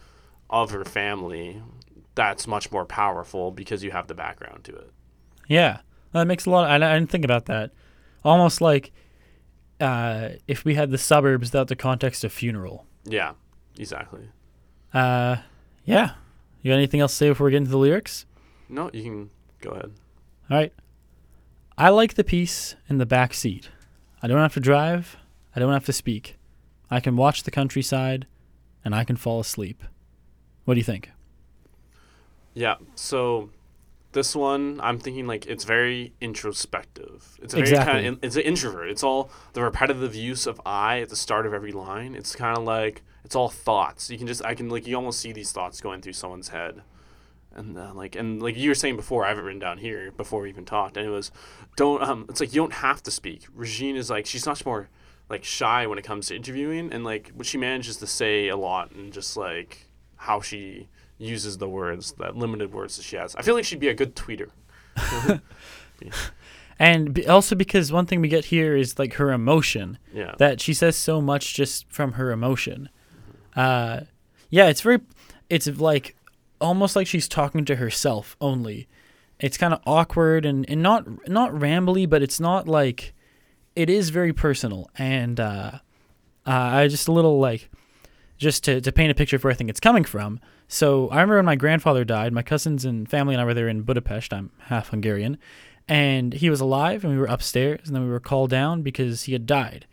[0.49, 1.63] of her family,
[2.15, 4.91] that's much more powerful because you have the background to it.
[5.49, 5.81] Yeah,
[6.13, 6.71] that makes a lot.
[6.71, 7.73] I, I didn't think about that.
[8.25, 8.93] Almost like
[9.81, 12.87] uh, if we had the suburbs without the context of funeral.
[13.05, 13.33] Yeah,
[13.79, 14.31] exactly.
[14.93, 15.37] Uh,
[15.85, 16.13] yeah.
[16.63, 18.27] You got anything else to say before we get into the lyrics?
[18.69, 19.93] No, you can go ahead.
[20.51, 20.73] All right.
[21.77, 23.69] I like the peace in the back seat.
[24.23, 25.17] I don't have to drive.
[25.55, 26.37] I don't have to speak.
[26.91, 28.27] I can watch the countryside,
[28.85, 29.83] and I can fall asleep.
[30.65, 31.11] What do you think?
[32.55, 32.77] Yeah.
[32.95, 33.51] So
[34.15, 37.39] this one, I'm thinking like it's very introspective.
[37.43, 37.93] It's a very Exactly.
[37.93, 38.89] kind of it's an introvert.
[38.89, 42.15] It's all the repetitive use of I at the start of every line.
[42.15, 44.11] It's kind of like it's all thoughts.
[44.11, 46.83] You can just I can like you almost see these thoughts going through someone's head.
[47.55, 50.11] And uh, like and like you were saying before, I have it written down here
[50.13, 51.31] before we even talked, and it was,
[51.77, 53.47] don't um, it's like you don't have to speak.
[53.55, 54.89] Regine is like she's much more
[55.29, 58.57] like shy when it comes to interviewing, and like what she manages to say a
[58.57, 63.35] lot, and just like how she uses the words, that limited words that she has.
[63.37, 64.51] I feel like she'd be a good tweeter.
[66.79, 69.99] And be, also because one thing we get here is like her emotion.
[70.13, 70.35] Yeah.
[70.39, 72.89] that she says so much just from her emotion.
[73.55, 74.01] Uh,
[74.51, 75.01] yeah, it's very,
[75.49, 76.17] it's like
[76.61, 78.89] almost like she's talking to herself only.
[79.39, 83.13] It's kind of awkward and, and not not rambly, but it's not like
[83.77, 85.73] it is very personal and uh,
[86.47, 87.71] uh, I just a little like
[88.39, 90.41] just to, to paint a picture of where I think it's coming from.
[90.67, 93.69] So I remember when my grandfather died, my cousins and family and I were there
[93.69, 94.33] in Budapest.
[94.33, 95.39] I'm half Hungarian,
[95.87, 99.25] and he was alive, and we were upstairs, and then we were called down because
[99.25, 99.87] he had died.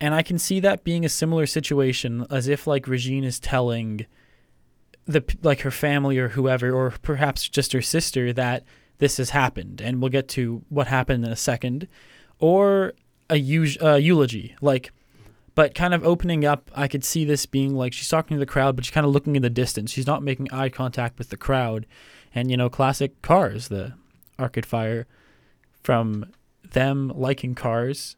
[0.00, 4.06] And I can see that being a similar situation, as if like Regine is telling
[5.06, 8.64] the like her family or whoever, or perhaps just her sister, that
[8.98, 11.88] this has happened, and we'll get to what happened in a second,
[12.38, 12.92] or
[13.28, 14.92] a eulogy, like.
[15.60, 18.50] But kind of opening up, I could see this being like she's talking to the
[18.50, 19.90] crowd, but she's kind of looking in the distance.
[19.92, 21.84] She's not making eye contact with the crowd,
[22.34, 23.92] and you know, classic Cars, the
[24.38, 25.06] Arcade Fire,
[25.82, 26.32] from
[26.70, 28.16] them liking cars,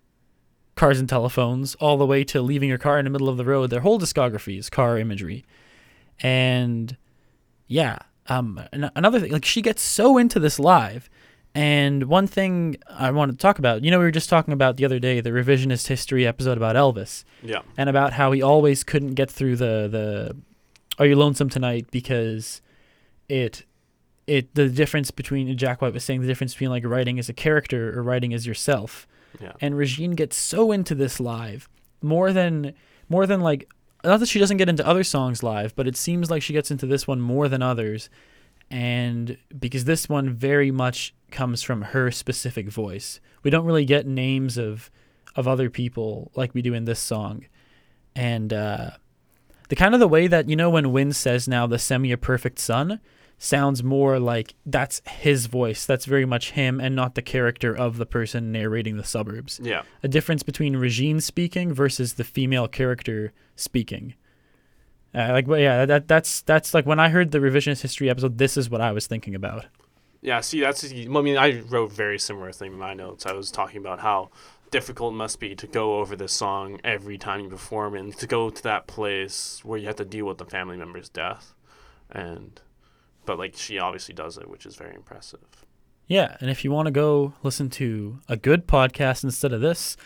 [0.77, 3.45] cars and telephones, all the way to leaving your car in the middle of the
[3.45, 3.71] road.
[3.71, 5.45] Their whole discography is car imagery.
[6.21, 6.97] And
[7.67, 11.11] yeah, um, another thing, like she gets so into this live.
[11.55, 14.77] And one thing I wanted to talk about, you know, we were just talking about
[14.79, 17.61] the other day the revisionist history episode about Elvis Yeah.
[17.77, 20.37] and about how he always couldn't get through the the
[20.99, 22.62] Are You Lonesome Tonight because
[23.29, 23.65] it
[24.27, 27.33] it the difference between Jack White was saying the difference between like writing as a
[27.35, 29.07] character or writing as yourself.
[29.41, 29.53] Yeah.
[29.61, 31.69] And Regine gets so into this live
[32.01, 32.73] more than
[33.11, 33.69] more than like
[34.05, 36.71] not that she doesn't get into other songs live, but it seems like she gets
[36.71, 38.09] into this one more than others.
[38.73, 43.21] And because this one very much comes from her specific voice.
[43.42, 44.90] We don't really get names of
[45.35, 47.46] of other people like we do in this song.
[48.15, 48.90] And uh,
[49.69, 52.59] the kind of the way that you know when Win says now the semi perfect
[52.59, 53.01] son
[53.38, 55.85] sounds more like that's his voice.
[55.85, 59.61] That's very much him and not the character of the person narrating the suburbs.
[59.63, 59.83] Yeah.
[60.03, 64.15] A difference between Regine speaking versus the female character speaking.
[65.15, 68.38] Uh, like, but yeah, that that's that's like when I heard the revisionist history episode.
[68.38, 69.67] This is what I was thinking about.
[70.21, 70.90] Yeah, see, that's.
[70.90, 73.27] I mean, I wrote very similar thing in my notes.
[73.27, 74.31] I was talking about how
[74.73, 78.27] difficult it must be to go over this song every time you perform and to
[78.27, 81.54] go to that place where you have to deal with the family member's death
[82.10, 82.63] and
[83.27, 85.67] but like she obviously does it which is very impressive
[86.09, 89.96] Yeah, and if you want to go listen to a good podcast instead of this,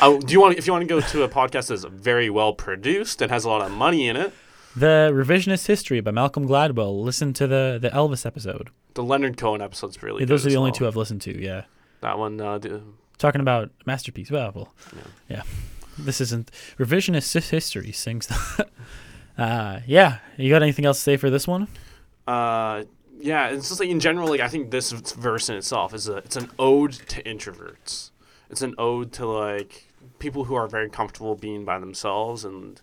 [0.00, 2.52] oh, do you want if you want to go to a podcast that's very well
[2.54, 4.32] produced and has a lot of money in it
[4.76, 8.70] the Revisionist History by Malcolm Gladwell, listen to the the Elvis episode.
[8.94, 10.76] the leonard cohen episode's really Yeah, those are the only well.
[10.78, 11.36] two I've listened to.
[11.42, 11.64] Yeah,
[12.02, 12.58] that one uh,
[13.18, 14.30] talking about masterpiece.
[14.30, 15.02] Well, well, Yeah.
[15.36, 15.42] yeah.
[15.98, 18.28] This isn't revisionist history sings.
[19.38, 21.66] Uh, yeah, you got anything else to say for this one?
[22.26, 22.84] uh
[23.20, 26.16] yeah it's just like in general like i think this verse in itself is a
[26.18, 28.10] it's an ode to introverts
[28.50, 29.86] it's an ode to like
[30.18, 32.80] people who are very comfortable being by themselves and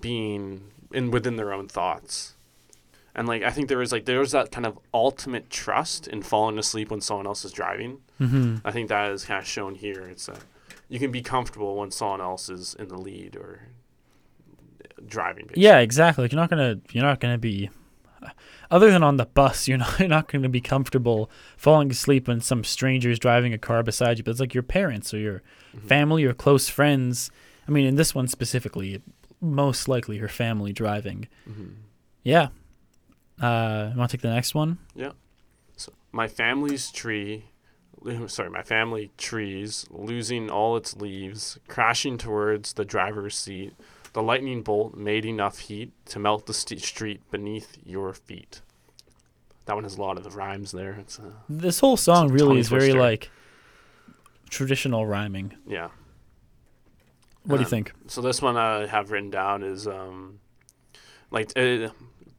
[0.00, 2.34] being in within their own thoughts
[3.14, 6.58] and like i think there is like there's that kind of ultimate trust in falling
[6.58, 8.56] asleep when someone else is driving Mm-hmm.
[8.66, 10.36] i think that is kind of shown here it's a
[10.90, 13.68] you can be comfortable when someone else is in the lead or
[15.06, 15.62] driving basically.
[15.62, 16.24] Yeah, exactly.
[16.24, 17.70] Like you're not gonna you're not gonna be
[18.70, 22.40] other than on the bus, you're not you're not gonna be comfortable falling asleep when
[22.40, 24.24] some stranger's driving a car beside you.
[24.24, 25.42] But it's like your parents or your
[25.74, 25.88] Mhm.
[25.88, 27.30] family or close friends.
[27.68, 29.00] I mean, in this one specifically,
[29.40, 31.28] most likely her family driving.
[31.48, 31.74] Mhm.
[32.24, 32.48] Yeah.
[33.40, 34.78] Uh, want to take the next one?
[34.94, 35.12] Yeah.
[35.76, 37.46] So my family's tree,
[38.26, 43.72] sorry, my family trees losing all its leaves, crashing towards the driver's seat.
[44.12, 48.60] The lightning bolt made enough heat to melt the st- street beneath your feet.
[49.66, 50.94] That one has a lot of the rhymes there.
[50.94, 53.30] It's uh, This whole song a really is very like
[54.48, 55.54] traditional rhyming.
[55.66, 55.88] yeah.
[57.44, 57.92] What do you Um, think?
[58.06, 60.40] So this one I have written down is um,
[61.30, 61.88] like uh,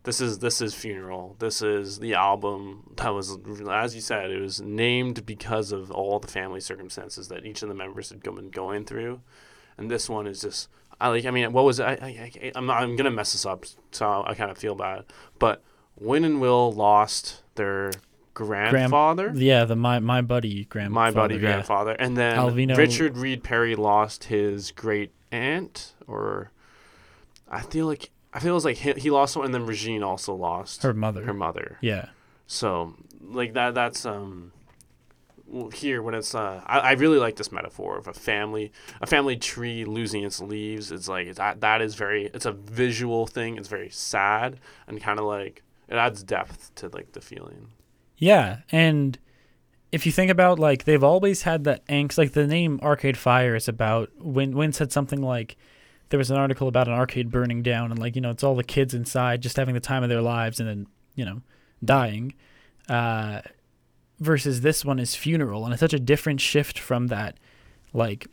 [0.04, 1.36] this is this is funeral.
[1.40, 3.38] This is the album that was,
[3.70, 7.70] as you said, it was named because of all the family circumstances that each of
[7.70, 9.22] the members had been going through,
[9.78, 10.70] and this one is just
[11.02, 11.26] I like.
[11.26, 11.84] I mean, what was it?
[11.84, 15.06] I, I, I'm not, I'm gonna mess this up, so I kind of feel bad.
[15.40, 15.64] But
[16.00, 17.92] Win and Will lost their
[18.34, 19.32] grandfather.
[19.36, 20.94] Yeah, the my my buddy grandfather.
[20.94, 21.42] My buddy yeah.
[21.42, 26.52] grandfather, and then Alvino- Richard Reed Parry lost his great aunt, or
[27.50, 30.04] I feel like I feel it was like he, he lost one, and then Regine
[30.04, 31.24] also lost Her mother.
[31.24, 31.78] her mother.
[31.82, 32.10] yeah.
[32.48, 34.52] So like that that's um
[35.74, 38.72] here when it's uh I, I really like this metaphor of a family
[39.02, 40.92] a family tree losing its leaves.
[40.92, 43.58] It's like that that is very it's a visual thing.
[43.58, 47.68] It's very sad and kind of like it adds depth to like the feeling.
[48.18, 49.18] Yeah, and
[49.92, 52.18] if you think about like they've always had that angst.
[52.18, 55.58] Like the name Arcade Fire is about when when said something like
[56.10, 58.56] there was an article about an arcade burning down and like you know it's all
[58.56, 61.42] the kids inside just having the time of their lives and then you know
[61.84, 62.34] dying.
[62.88, 63.42] Uh,
[64.22, 67.38] versus this one is funeral and it's such a different shift from that
[67.94, 68.28] like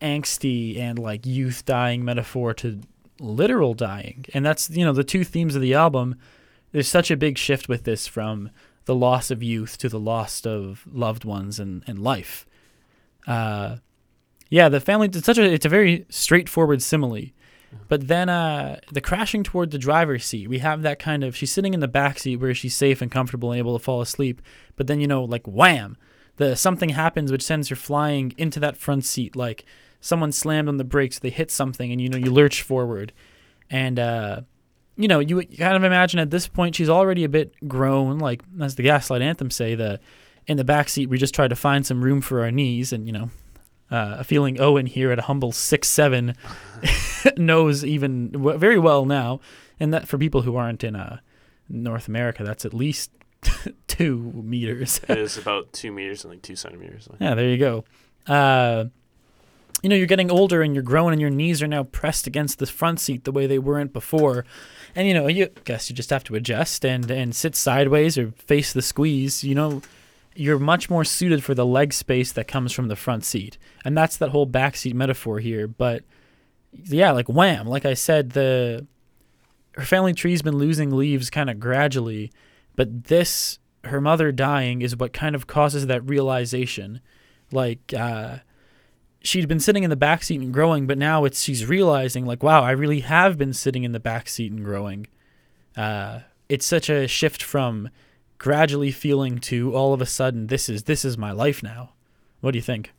[0.00, 2.80] angsty and like youth dying metaphor to
[3.18, 6.14] literal dying and that's you know the two themes of the album
[6.72, 8.50] there's such a big shift with this from
[8.84, 12.46] the loss of youth to the loss of loved ones and, and life.
[13.26, 13.76] Uh,
[14.48, 15.06] yeah, the family.
[15.06, 15.44] It's such a.
[15.44, 17.30] It's a very straightforward simile,
[17.88, 20.48] but then uh, the crashing toward the driver's seat.
[20.48, 21.36] We have that kind of.
[21.36, 24.00] She's sitting in the back seat where she's safe and comfortable and able to fall
[24.00, 24.42] asleep.
[24.76, 25.96] But then you know, like wham,
[26.36, 29.36] the something happens which sends her flying into that front seat.
[29.36, 29.64] Like
[30.00, 33.12] someone slammed on the brakes, they hit something, and you know you lurch forward,
[33.70, 34.40] and uh,
[35.00, 38.42] you know, you kind of imagine at this point she's already a bit grown, like
[38.60, 39.98] as the Gaslight Anthem say, the
[40.46, 43.06] in the back seat we just tried to find some room for our knees, and
[43.06, 43.30] you know,
[43.90, 46.34] uh, a feeling Owen here at a humble six seven
[47.36, 49.40] knows even w- very well now,
[49.78, 51.18] and that for people who aren't in uh,
[51.68, 53.10] North America, that's at least
[53.86, 55.00] two meters.
[55.08, 57.08] it is about two meters and like two centimeters.
[57.20, 57.84] Yeah, there you go.
[58.26, 58.86] Uh,
[59.82, 62.58] you know, you're getting older and you're growing, and your knees are now pressed against
[62.58, 64.44] the front seat the way they weren't before.
[64.94, 68.32] And you know, you guess you just have to adjust and and sit sideways or
[68.32, 69.42] face the squeeze.
[69.44, 69.82] You know,
[70.34, 73.96] you're much more suited for the leg space that comes from the front seat, and
[73.96, 75.66] that's that whole backseat metaphor here.
[75.66, 76.02] But
[76.72, 78.86] yeah, like wham, like I said, the
[79.74, 82.32] her family tree's been losing leaves kind of gradually,
[82.76, 87.00] but this her mother dying is what kind of causes that realization.
[87.52, 88.38] Like uh
[89.22, 92.42] she'd been sitting in the back seat and growing but now it's she's realizing like
[92.42, 95.06] wow i really have been sitting in the back seat and growing.
[95.76, 97.88] Uh it's such a shift from
[98.38, 101.92] gradually feeling to all of a sudden this is this is my life now.
[102.40, 102.92] What do you think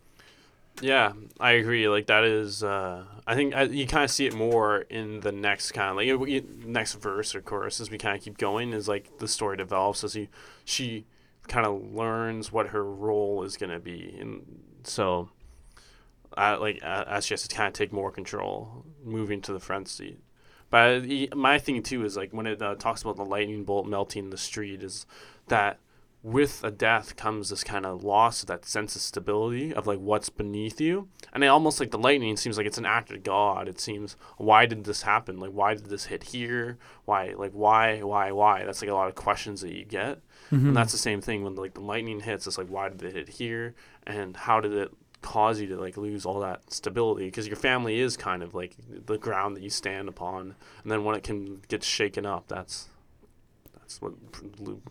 [0.80, 1.88] Yeah, I agree.
[1.88, 5.32] Like that is, uh, I think I, you kind of see it more in the
[5.32, 8.74] next kind of like next verse or chorus as we kind of keep going.
[8.74, 10.28] Is like the story develops as you
[10.66, 11.06] she
[11.48, 14.44] kind of learns what her role is gonna be, and
[14.84, 15.30] so
[16.38, 19.60] uh, like uh, as she has to kind of take more control, moving to the
[19.60, 20.20] front seat.
[20.70, 21.04] But
[21.36, 24.38] my thing too is like when it uh, talks about the lightning bolt melting the
[24.38, 25.06] street, is
[25.48, 25.80] that
[26.24, 29.98] with a death comes this kind of loss of that sense of stability of like
[30.00, 33.24] what's beneath you, and it almost like the lightning seems like it's an act of
[33.24, 33.68] God.
[33.68, 35.40] It seems why did this happen?
[35.40, 36.78] Like why did this hit here?
[37.06, 38.66] Why like why why why?
[38.66, 40.20] That's like a lot of questions that you get.
[40.52, 40.68] Mhm.
[40.68, 42.46] And that's the same thing when like the lightning hits.
[42.46, 43.74] It's like why did it hit here,
[44.06, 44.92] and how did it
[45.24, 47.26] cause you to like lose all that stability?
[47.26, 51.04] Because your family is kind of like the ground that you stand upon, and then
[51.04, 52.90] when it can get shaken up, that's
[54.00, 54.14] what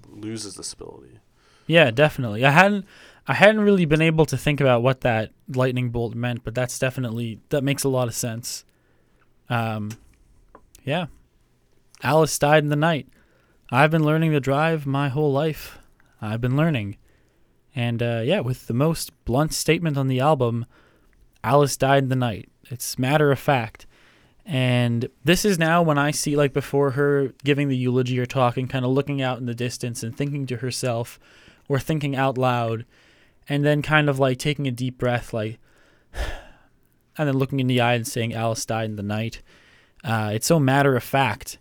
[0.09, 1.19] loses the stability.
[1.67, 2.45] Yeah, definitely.
[2.45, 2.85] I hadn't
[3.27, 6.79] I hadn't really been able to think about what that lightning bolt meant, but that's
[6.79, 8.65] definitely that makes a lot of sense.
[9.49, 9.91] Um
[10.85, 11.07] yeah.
[12.03, 13.09] Alice died in the night.
[13.71, 15.79] I've been learning to drive my whole life.
[16.21, 16.97] I've been learning.
[17.75, 20.67] And uh, yeah, with the most blunt statement on the album,
[21.45, 22.49] Alice died in the night.
[22.69, 23.87] It's matter of fact.
[24.51, 28.67] And this is now when I see, like, before her giving the eulogy or talking,
[28.67, 31.21] kind of looking out in the distance and thinking to herself,
[31.69, 32.85] or thinking out loud,
[33.49, 35.61] and then kind of like taking a deep breath, like,
[37.17, 39.41] and then looking in the eye and saying, Alice died in the night.
[40.03, 41.59] Uh, it's so matter of fact.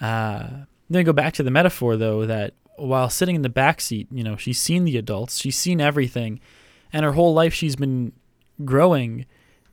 [0.00, 4.08] Uh, then go back to the metaphor, though, that while sitting in the back seat,
[4.10, 6.40] you know, she's seen the adults, she's seen everything,
[6.92, 8.10] and her whole life she's been
[8.64, 9.26] growing,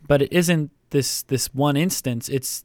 [0.07, 2.29] but it isn't this this one instance.
[2.29, 2.63] It's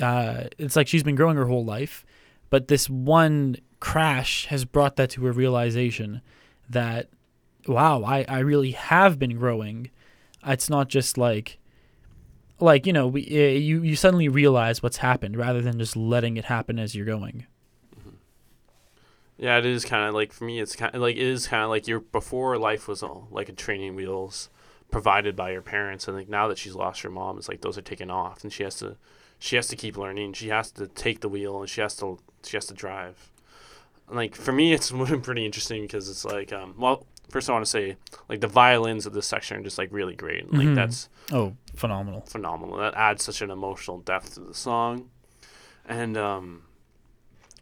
[0.00, 2.04] uh, it's like she's been growing her whole life,
[2.48, 6.20] but this one crash has brought that to a realization
[6.68, 7.08] that
[7.66, 9.90] wow, I, I really have been growing.
[10.46, 11.58] It's not just like
[12.58, 16.36] like you know we, uh, you you suddenly realize what's happened rather than just letting
[16.36, 17.46] it happen as you're going.
[19.38, 20.60] Yeah, it is kind of like for me.
[20.60, 23.48] It's kind of like it is kind of like your before life was all like
[23.48, 24.50] a training wheels
[24.90, 27.78] provided by your parents, and like now that she's lost her mom, it's like those
[27.78, 28.96] are taken off, and she has to
[29.38, 30.32] she has to keep learning.
[30.34, 33.30] She has to take the wheel, and she has to she has to drive.
[34.08, 37.64] Like for me, it's been pretty interesting because it's like um well first I want
[37.64, 37.96] to say
[38.28, 40.52] like the violins of this section are just like really great.
[40.52, 40.74] Like Mhm.
[40.74, 42.22] that's Oh, phenomenal!
[42.22, 42.76] phenomenal.
[42.78, 45.10] That adds such an emotional depth to the song.
[45.86, 46.62] And um,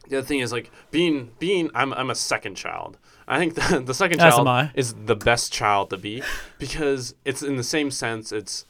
[0.09, 2.97] the other thing is like being being I'm I'm a second child.
[3.29, 6.23] I think the, the second As child is the best child to be
[6.59, 8.65] because it's in the same sense it's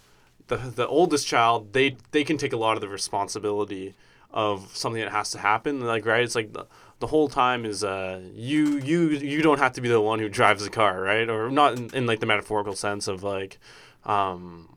[0.48, 3.94] the the oldest child they they can take a lot of the responsibility
[4.30, 6.22] of something that has to happen like right?
[6.22, 6.66] It's like the,
[6.98, 10.28] the whole time is uh you you you don't have to be the one who
[10.28, 11.28] drives the car right?
[11.28, 13.58] Or not in, in like the metaphorical sense of like
[14.04, 14.68] um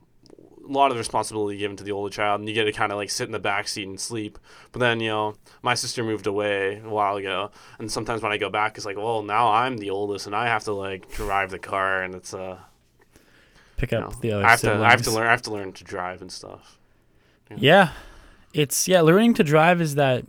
[0.64, 2.92] a lot of the responsibility given to the older child and you get to kind
[2.92, 4.38] of like sit in the back seat and sleep
[4.70, 8.36] but then you know my sister moved away a while ago and sometimes when i
[8.36, 11.50] go back it's like well now i'm the oldest and i have to like drive
[11.50, 12.56] the car and it's uh
[13.76, 15.42] Pick you up know, the other i have to i have to learn i have
[15.42, 16.78] to learn to drive and stuff
[17.56, 17.90] Yeah,
[18.54, 19.00] it's yeah.
[19.02, 20.24] Learning to drive is that.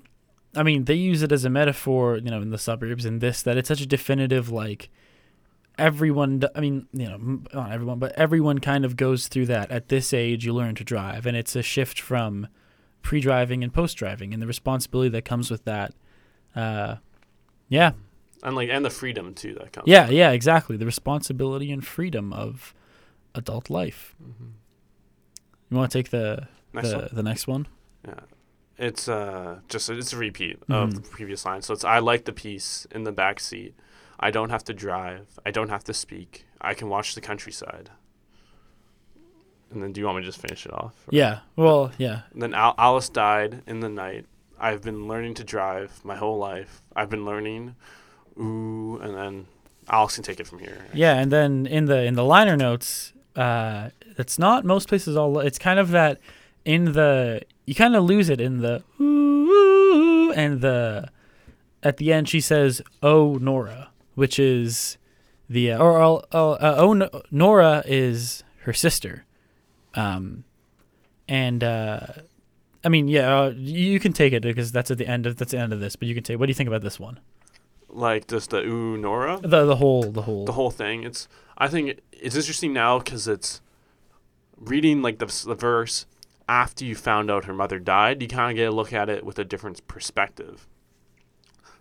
[0.56, 3.42] I mean, they use it as a metaphor, you know, in the suburbs and this
[3.44, 4.90] that it's such a definitive like.
[5.78, 9.72] Everyone, i mean, you know, not everyone, but everyone kind of goes through that.
[9.72, 12.48] At this age, you learn to drive, and it's a shift from
[13.02, 15.94] pre-driving and post-driving, and the responsibility that comes with that.
[16.56, 16.98] Uh,
[17.70, 17.94] yeah,
[18.44, 20.78] and like and the freedom too that comes yeah, yeah, exactly.
[20.78, 22.76] The responsibility and freedom of
[23.34, 24.16] adult life.
[24.24, 24.52] Mhm.
[25.72, 27.68] You want to take the Next the, the next one?
[28.08, 28.20] Yeah.
[28.78, 30.96] It's uh just it's a repeat of Mhm.
[30.96, 31.62] the previous line.
[31.64, 33.74] So it's I like the peace in the back seat.
[34.24, 35.28] I don't have to drive.
[35.46, 36.46] I don't have to speak.
[36.62, 37.90] I can watch the countryside.
[39.72, 40.94] And then do you want me to just finish it off?
[41.08, 41.40] Or- Yeah.
[41.56, 42.22] Well, yeah.
[42.32, 44.26] And then Al- Alice died in the night.
[44.60, 46.82] I've been learning to drive my whole life.
[46.96, 47.76] I've been learning.
[48.40, 49.46] Ooh, and then
[49.90, 50.78] Alice can take it from here.
[50.94, 55.40] Yeah, and then in the in the liner notes, uh, it's not most places all.
[55.40, 56.20] It's kind of that
[56.66, 59.04] in the you kind of lose it in the ooh,
[59.50, 61.10] ooh and the
[61.82, 64.98] at the end she says oh Nora, which is
[65.50, 69.26] the uh, or uh, uh, oh No- Nora is her sister,
[69.96, 70.44] um,
[71.28, 72.08] and uh,
[72.84, 75.52] I mean yeah uh, you can take it because that's at the end of that's
[75.52, 77.20] the end of this, but you can take what do you think about this one?
[77.90, 79.40] Like just the ooh Nora.
[79.42, 81.04] The the whole the whole the whole thing.
[81.04, 83.62] It's I think it's interesting now because it's
[84.58, 86.06] reading like the, the verse
[86.48, 88.22] after you found out her mother died.
[88.22, 90.68] You kind of get a look at it with a different perspective.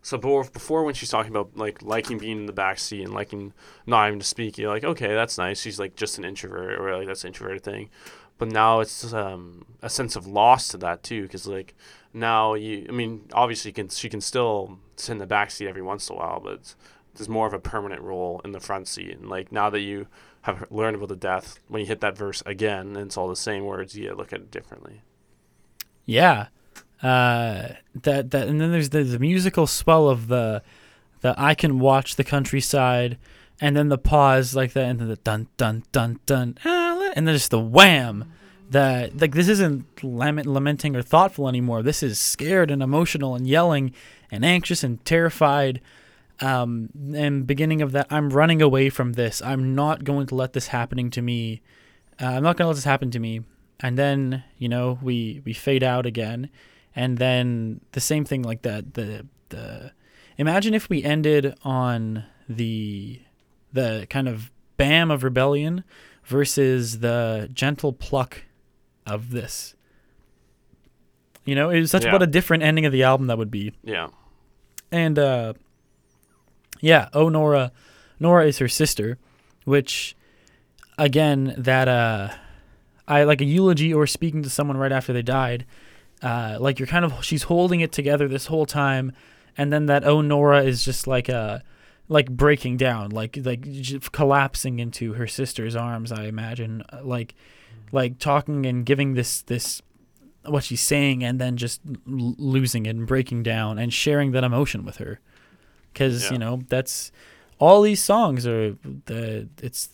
[0.02, 3.14] So before, before when she's talking about like liking being in the back seat and
[3.14, 3.52] liking
[3.86, 5.60] not having to speak, you're like, okay, that's nice.
[5.60, 7.88] She's like just an introvert, or like that's an introverted thing.
[8.36, 11.76] But now it's um, a sense of loss to that too, because like
[12.12, 15.68] now you, I mean, obviously you can she can still sit in the back seat
[15.68, 16.74] every once in a while, but
[17.14, 19.16] there's more of a permanent role in the front seat.
[19.16, 20.08] And like now that you
[20.42, 23.36] have learned about the death, when you hit that verse again, and it's all the
[23.36, 25.02] same words, you look at it differently.
[26.04, 26.48] Yeah.
[27.02, 30.62] Uh, that that and then there's the, the musical swell of the
[31.20, 33.18] the I can watch the countryside
[33.60, 37.34] and then the pause like that and then the dun dun dun dun and then
[37.34, 38.32] just the wham
[38.70, 41.82] that like this isn't lament, lamenting or thoughtful anymore.
[41.82, 43.92] This is scared and emotional and yelling
[44.30, 45.80] and anxious and terrified.
[46.40, 49.42] Um, and beginning of that i'm running away from this.
[49.42, 51.62] I'm not going to let this happening to me.
[52.20, 53.42] Uh, i'm not going to let this happen to me.
[53.80, 56.48] And then you know we we fade out again
[56.94, 59.92] and then the same thing like that the the
[60.38, 63.20] imagine if we ended on the
[63.72, 65.84] the kind of bam of rebellion
[66.24, 68.42] versus the gentle pluck
[69.06, 69.74] of this
[71.44, 72.12] you know it's such Yeah.
[72.12, 74.08] what a different ending of the album that would be Yeah.
[74.90, 75.54] and uh
[76.80, 77.72] yeah oh nora
[78.20, 79.18] nora is her sister
[79.64, 80.14] which
[80.98, 82.28] again that uh
[83.08, 85.64] i like a eulogy or speaking to someone right after they died
[86.22, 89.12] uh like you're kind of she's holding it together this whole time
[89.56, 91.58] and then that oh nora is just like uh
[92.08, 93.66] like breaking down like like
[94.12, 97.34] collapsing into her sister's arms i imagine Uh, like
[97.92, 99.82] like talking and giving this this
[100.44, 104.42] what she's saying and then just l- losing it and breaking down and sharing that
[104.42, 105.20] emotion with her.
[105.92, 106.32] Because Yeah.
[106.32, 107.12] you know that's
[107.60, 109.90] all these songs are the it's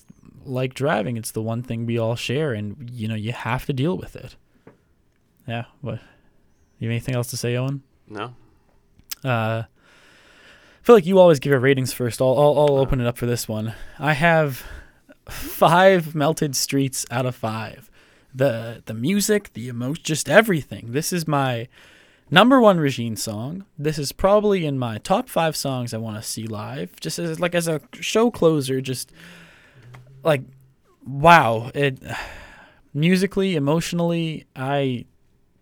[0.47, 1.19] like driving.
[1.19, 4.17] It's the one thing we all share and you know you have to deal with
[4.17, 4.37] it.
[5.47, 5.99] Yeah what
[6.79, 8.35] you have anything else to say owen No.
[9.25, 12.23] uh I feel like you always give your ratings first.
[12.23, 13.75] I'll, I'll, I'll open it up for this one.
[13.99, 14.65] I have
[15.29, 17.91] five melted streets out of five.
[18.35, 20.93] The the music, the emotion, just everything.
[20.93, 21.69] This is my
[22.31, 23.67] number one Regine song.
[23.79, 26.99] This is probably in my top five songs I want to see live.
[27.01, 29.13] Just as like as a show closer, just
[30.23, 30.43] like
[31.07, 31.71] wow.
[31.75, 31.99] It
[32.95, 35.05] musically, emotionally, I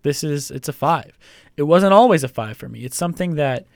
[0.07, 1.19] this is it's a five.
[1.57, 2.81] It wasn't always a five for me.
[2.81, 3.67] It's something that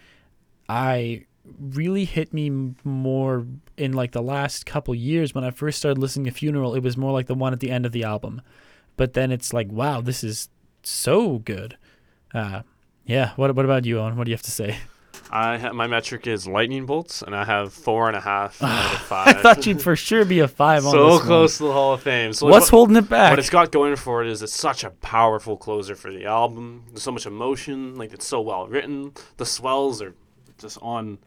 [0.68, 1.26] I
[1.59, 6.26] really hit me more in like the last couple years when I first started listening
[6.26, 6.74] to Funeral.
[6.74, 8.43] It was more like the one at the end of the album,
[8.97, 10.49] but then it's like, wow, this is
[10.83, 11.76] so good.
[12.33, 12.62] Uh,
[13.05, 13.33] yeah.
[13.35, 14.16] What What about you, Owen?
[14.16, 14.78] What do you have to say?
[15.33, 18.95] I ha- my metric is lightning bolts, and I have four and a half out
[18.95, 19.28] of five.
[19.28, 22.03] I thought you'd for sure be a five on so close to the Hall of
[22.03, 22.33] Fame.
[22.33, 22.53] So One.
[22.53, 23.31] What's what, holding it back?
[23.31, 26.85] what it's got going for it is it's such a powerful closer for the album.
[26.89, 29.12] There's so much emotion, like it's so well written.
[29.37, 30.14] The swells are
[30.59, 31.18] just on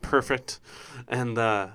[0.00, 0.58] perfect,
[1.06, 1.68] and uh,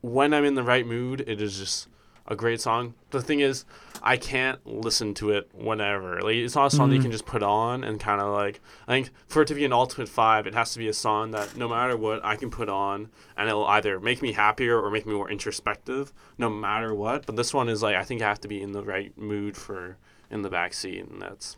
[0.00, 1.88] when I'm in the right mood, it is just
[2.26, 2.94] a great song.
[3.10, 3.64] The thing is,
[4.02, 6.20] I can't listen to it whenever.
[6.22, 7.04] Like it's not a song that you Mhm.
[7.04, 8.60] can just put on and kind of like.
[8.88, 11.30] I think for it to be an ultimate five, it has to be a song
[11.32, 14.90] that no matter what I can put on, and it'll either make me happier or
[14.90, 17.26] make me more introspective, no matter what.
[17.26, 19.56] But this one is like I think I have to be in the right mood
[19.56, 19.96] for
[20.30, 21.56] in the back seat, and that's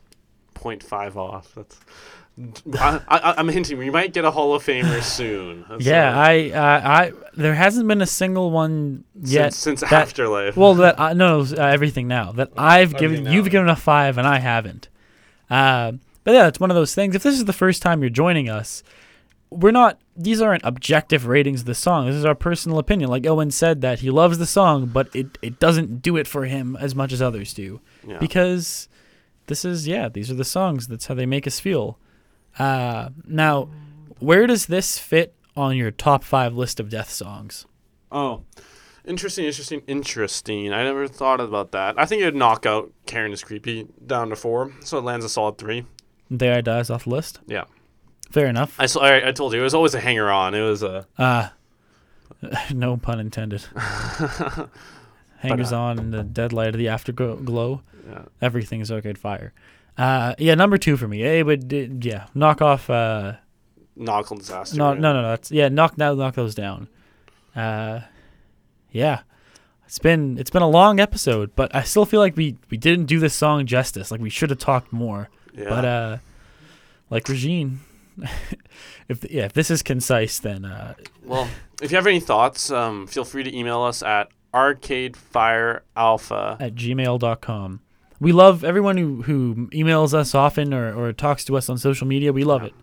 [0.55, 1.53] 0.5 off.
[1.55, 1.79] That's.
[2.37, 5.65] I, I, I'm hinting we might get a Hall of Famer soon.
[5.69, 9.53] That's, yeah, uh, I, uh, I, there hasn't been a single one yet.
[9.55, 10.57] since, since that- Afterlife.
[10.57, 13.77] Well, that I no, uh, everything now that I've Everything given, now, you've given a
[13.77, 14.89] five and I haven't.
[15.49, 15.93] Uh,
[16.25, 17.15] but yeah, it's one of those things.
[17.15, 18.83] If this is the first time you're joining us,
[19.51, 20.01] we're not.
[20.17, 22.07] These aren't objective ratings of the song.
[22.07, 23.11] This is our personal opinion.
[23.11, 26.47] Like Owen said, that he loves the song, but it it doesn't do it for
[26.47, 28.19] him as much as others do yeah.
[28.19, 28.89] because
[29.47, 30.09] this is yeah.
[30.09, 30.89] These are the songs.
[30.89, 31.99] That's how they make us feel.
[32.59, 33.69] Uh, now,
[34.19, 37.67] where does this fit on your top five list of death songs?
[38.13, 38.43] Oh,
[39.05, 40.73] interesting, interesting, interesting.
[40.73, 41.99] I never thought about that.
[41.99, 45.29] I think it'd knock out Karen is creepy down to four, so it lands a
[45.29, 45.85] solid three.
[46.31, 47.41] There I dies off the list.
[47.47, 47.65] Yeah.
[48.31, 48.77] Fair enough.
[48.81, 48.85] I
[49.29, 50.55] I told you it was always a hanger on.
[50.55, 51.49] It was a Uh
[52.75, 53.63] no pun intended.
[55.39, 57.83] Hangers uh, on in the dead light of the afterglow.
[58.09, 58.23] yeah.
[58.41, 59.53] Everything is Arcade Fire.
[59.97, 61.23] Uh, yeah, number two for me.
[61.23, 62.89] It would, it- yeah, knock off.
[62.91, 63.35] Uh,
[63.97, 64.77] nautical disaster.
[64.77, 65.29] no, no, no, no.
[65.31, 66.89] That's yeah, knock now, knock those down.
[67.55, 68.01] Uh,
[68.91, 69.21] yeah,
[69.87, 73.07] it's been it's been a long episode, but I still feel like we we didn't
[73.07, 74.11] do this song justice.
[74.11, 75.29] Like we should have talked more.
[75.57, 75.69] Yeah.
[75.69, 76.17] But uh,
[77.11, 77.79] like Regine,
[79.09, 81.49] if yeah, if this is concise, then uh, well,
[81.81, 86.61] if you have any thoughts, um, feel free to email us at arcadefirealpha.
[86.61, 87.81] at gmail.com.
[88.25, 92.07] We love everyone who, who emails us often or, or talks to us on social
[92.07, 92.33] media.
[92.33, 92.69] We love Yeah.
[92.69, 92.75] it.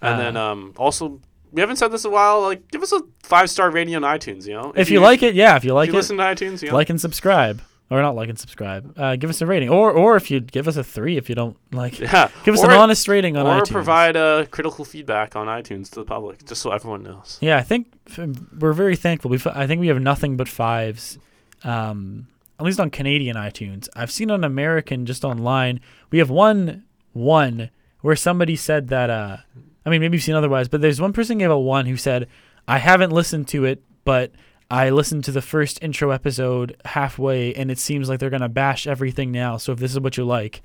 [0.00, 1.20] And Uh, then um, also,
[1.52, 2.40] we haven't said this in a while.
[2.42, 4.46] Like, give us a five star rating on iTunes.
[4.46, 6.22] You know, if you like it, yeah, if you like if you it, listen to
[6.22, 7.60] iTunes, you know, like and subscribe.
[7.90, 8.82] or not like and subscribe.
[8.98, 11.34] Uh, give us a rating, or or if you give us a three if you
[11.34, 12.28] don't like, Yeah.
[12.44, 13.70] give us or, an honest rating on or iTunes.
[13.70, 17.38] Or provide uh, critical feedback on iTunes to the public, just so everyone knows.
[17.40, 18.26] Yeah, I think f-
[18.58, 19.30] we're very thankful.
[19.30, 21.18] We I think we have nothing but fives,
[21.62, 22.26] um,
[22.58, 23.88] at least on Canadian iTunes.
[23.96, 25.80] I've seen on American just online
[26.10, 29.10] we have one one where somebody said that.
[29.10, 29.38] Uh,
[29.86, 32.28] I mean, maybe you've seen otherwise, but there's one person gave a one who said,
[32.68, 34.32] "I haven't listened to it, but."
[34.70, 38.86] I listened to the first intro episode halfway, and it seems like they're gonna bash
[38.86, 39.58] everything now.
[39.58, 40.62] So if this is what you like,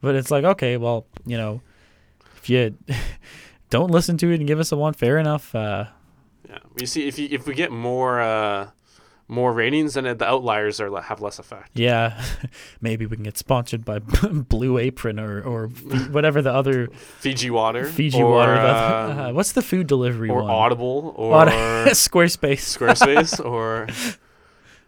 [0.00, 1.60] but it's like okay, well, you know,
[2.38, 2.76] if you
[3.70, 5.54] don't listen to it and give us a one, fair enough.
[5.54, 5.84] Uh,
[6.48, 6.58] Yeah.
[6.74, 8.70] We see if you, if we get more uh,
[9.28, 11.70] more ratings, and the outliers are have less effect.
[11.74, 12.22] Yeah,
[12.80, 15.66] maybe we can get sponsored by Blue Apron or or
[16.10, 17.84] whatever the other Fiji water.
[17.86, 18.54] Fiji or, water.
[18.58, 20.50] um, uh, what's the food delivery or one?
[20.50, 21.48] Audible or Aud-
[21.92, 22.76] Squarespace.
[22.76, 23.86] Squarespace or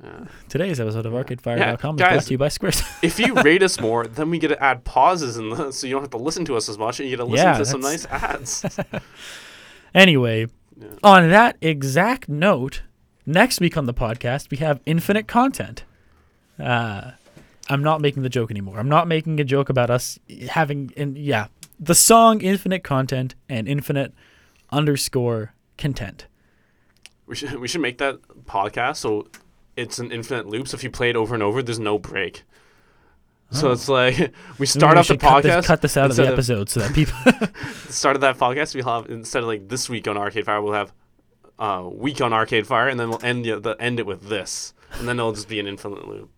[0.02, 0.26] yeah.
[0.50, 2.10] Today's episode of ArcadeFire.com is guys.
[2.12, 3.02] brought to you by Squarespace.
[3.02, 5.94] if you rate us more, then we get to add pauses in the, so you
[5.94, 7.64] don't have to listen to us as much, and you get to listen Yeah, to
[7.64, 8.66] some nice ads.
[9.94, 10.46] anyway,
[10.78, 10.88] Yeah.
[11.02, 12.82] on that exact note,
[13.26, 15.84] next week on the podcast we have infinite content.
[16.58, 17.12] Uh,
[17.68, 18.78] I'm not making the joke anymore.
[18.78, 20.18] I'm not making a joke about us
[20.50, 21.46] having, and yeah,
[21.80, 24.12] the song "Infinite Content" and "Infinite
[24.70, 26.26] underscore content."
[27.26, 29.26] we should we should make that podcast so
[29.76, 30.68] it's an infinite loop.
[30.68, 32.44] So if you play it over and over, there's no break.
[33.50, 33.72] So Oh.
[33.72, 35.64] it's like we start we off the cut this, podcast.
[35.64, 37.16] cut this out of the instead of- episode so that people.
[37.90, 40.74] start of that podcast, we'll have instead of like this week on Arcade Fire, we'll
[40.74, 40.92] have
[41.58, 44.74] uh, week on Arcade Fire, and then we'll end the, the end it with this,
[44.98, 46.30] and then it'll just be an infinite loop.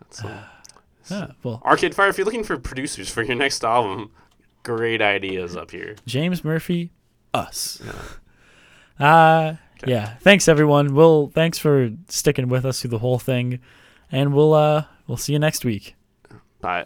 [0.00, 0.30] That's all.
[1.10, 4.10] yeah, well, Arcade Fire, if you're looking for producers for your next album,
[4.62, 5.96] great ideas up here.
[6.06, 6.90] James Murphy,
[7.34, 7.80] us.
[7.84, 7.92] Yeah.
[8.98, 9.92] Uh Okay.
[9.92, 10.16] yeah.
[10.20, 10.94] Thanks everyone.
[10.94, 13.60] We'll thanks for sticking with us through the whole thing,
[14.12, 15.94] and we'll uh we'll see you next week.
[16.60, 16.84] Bye.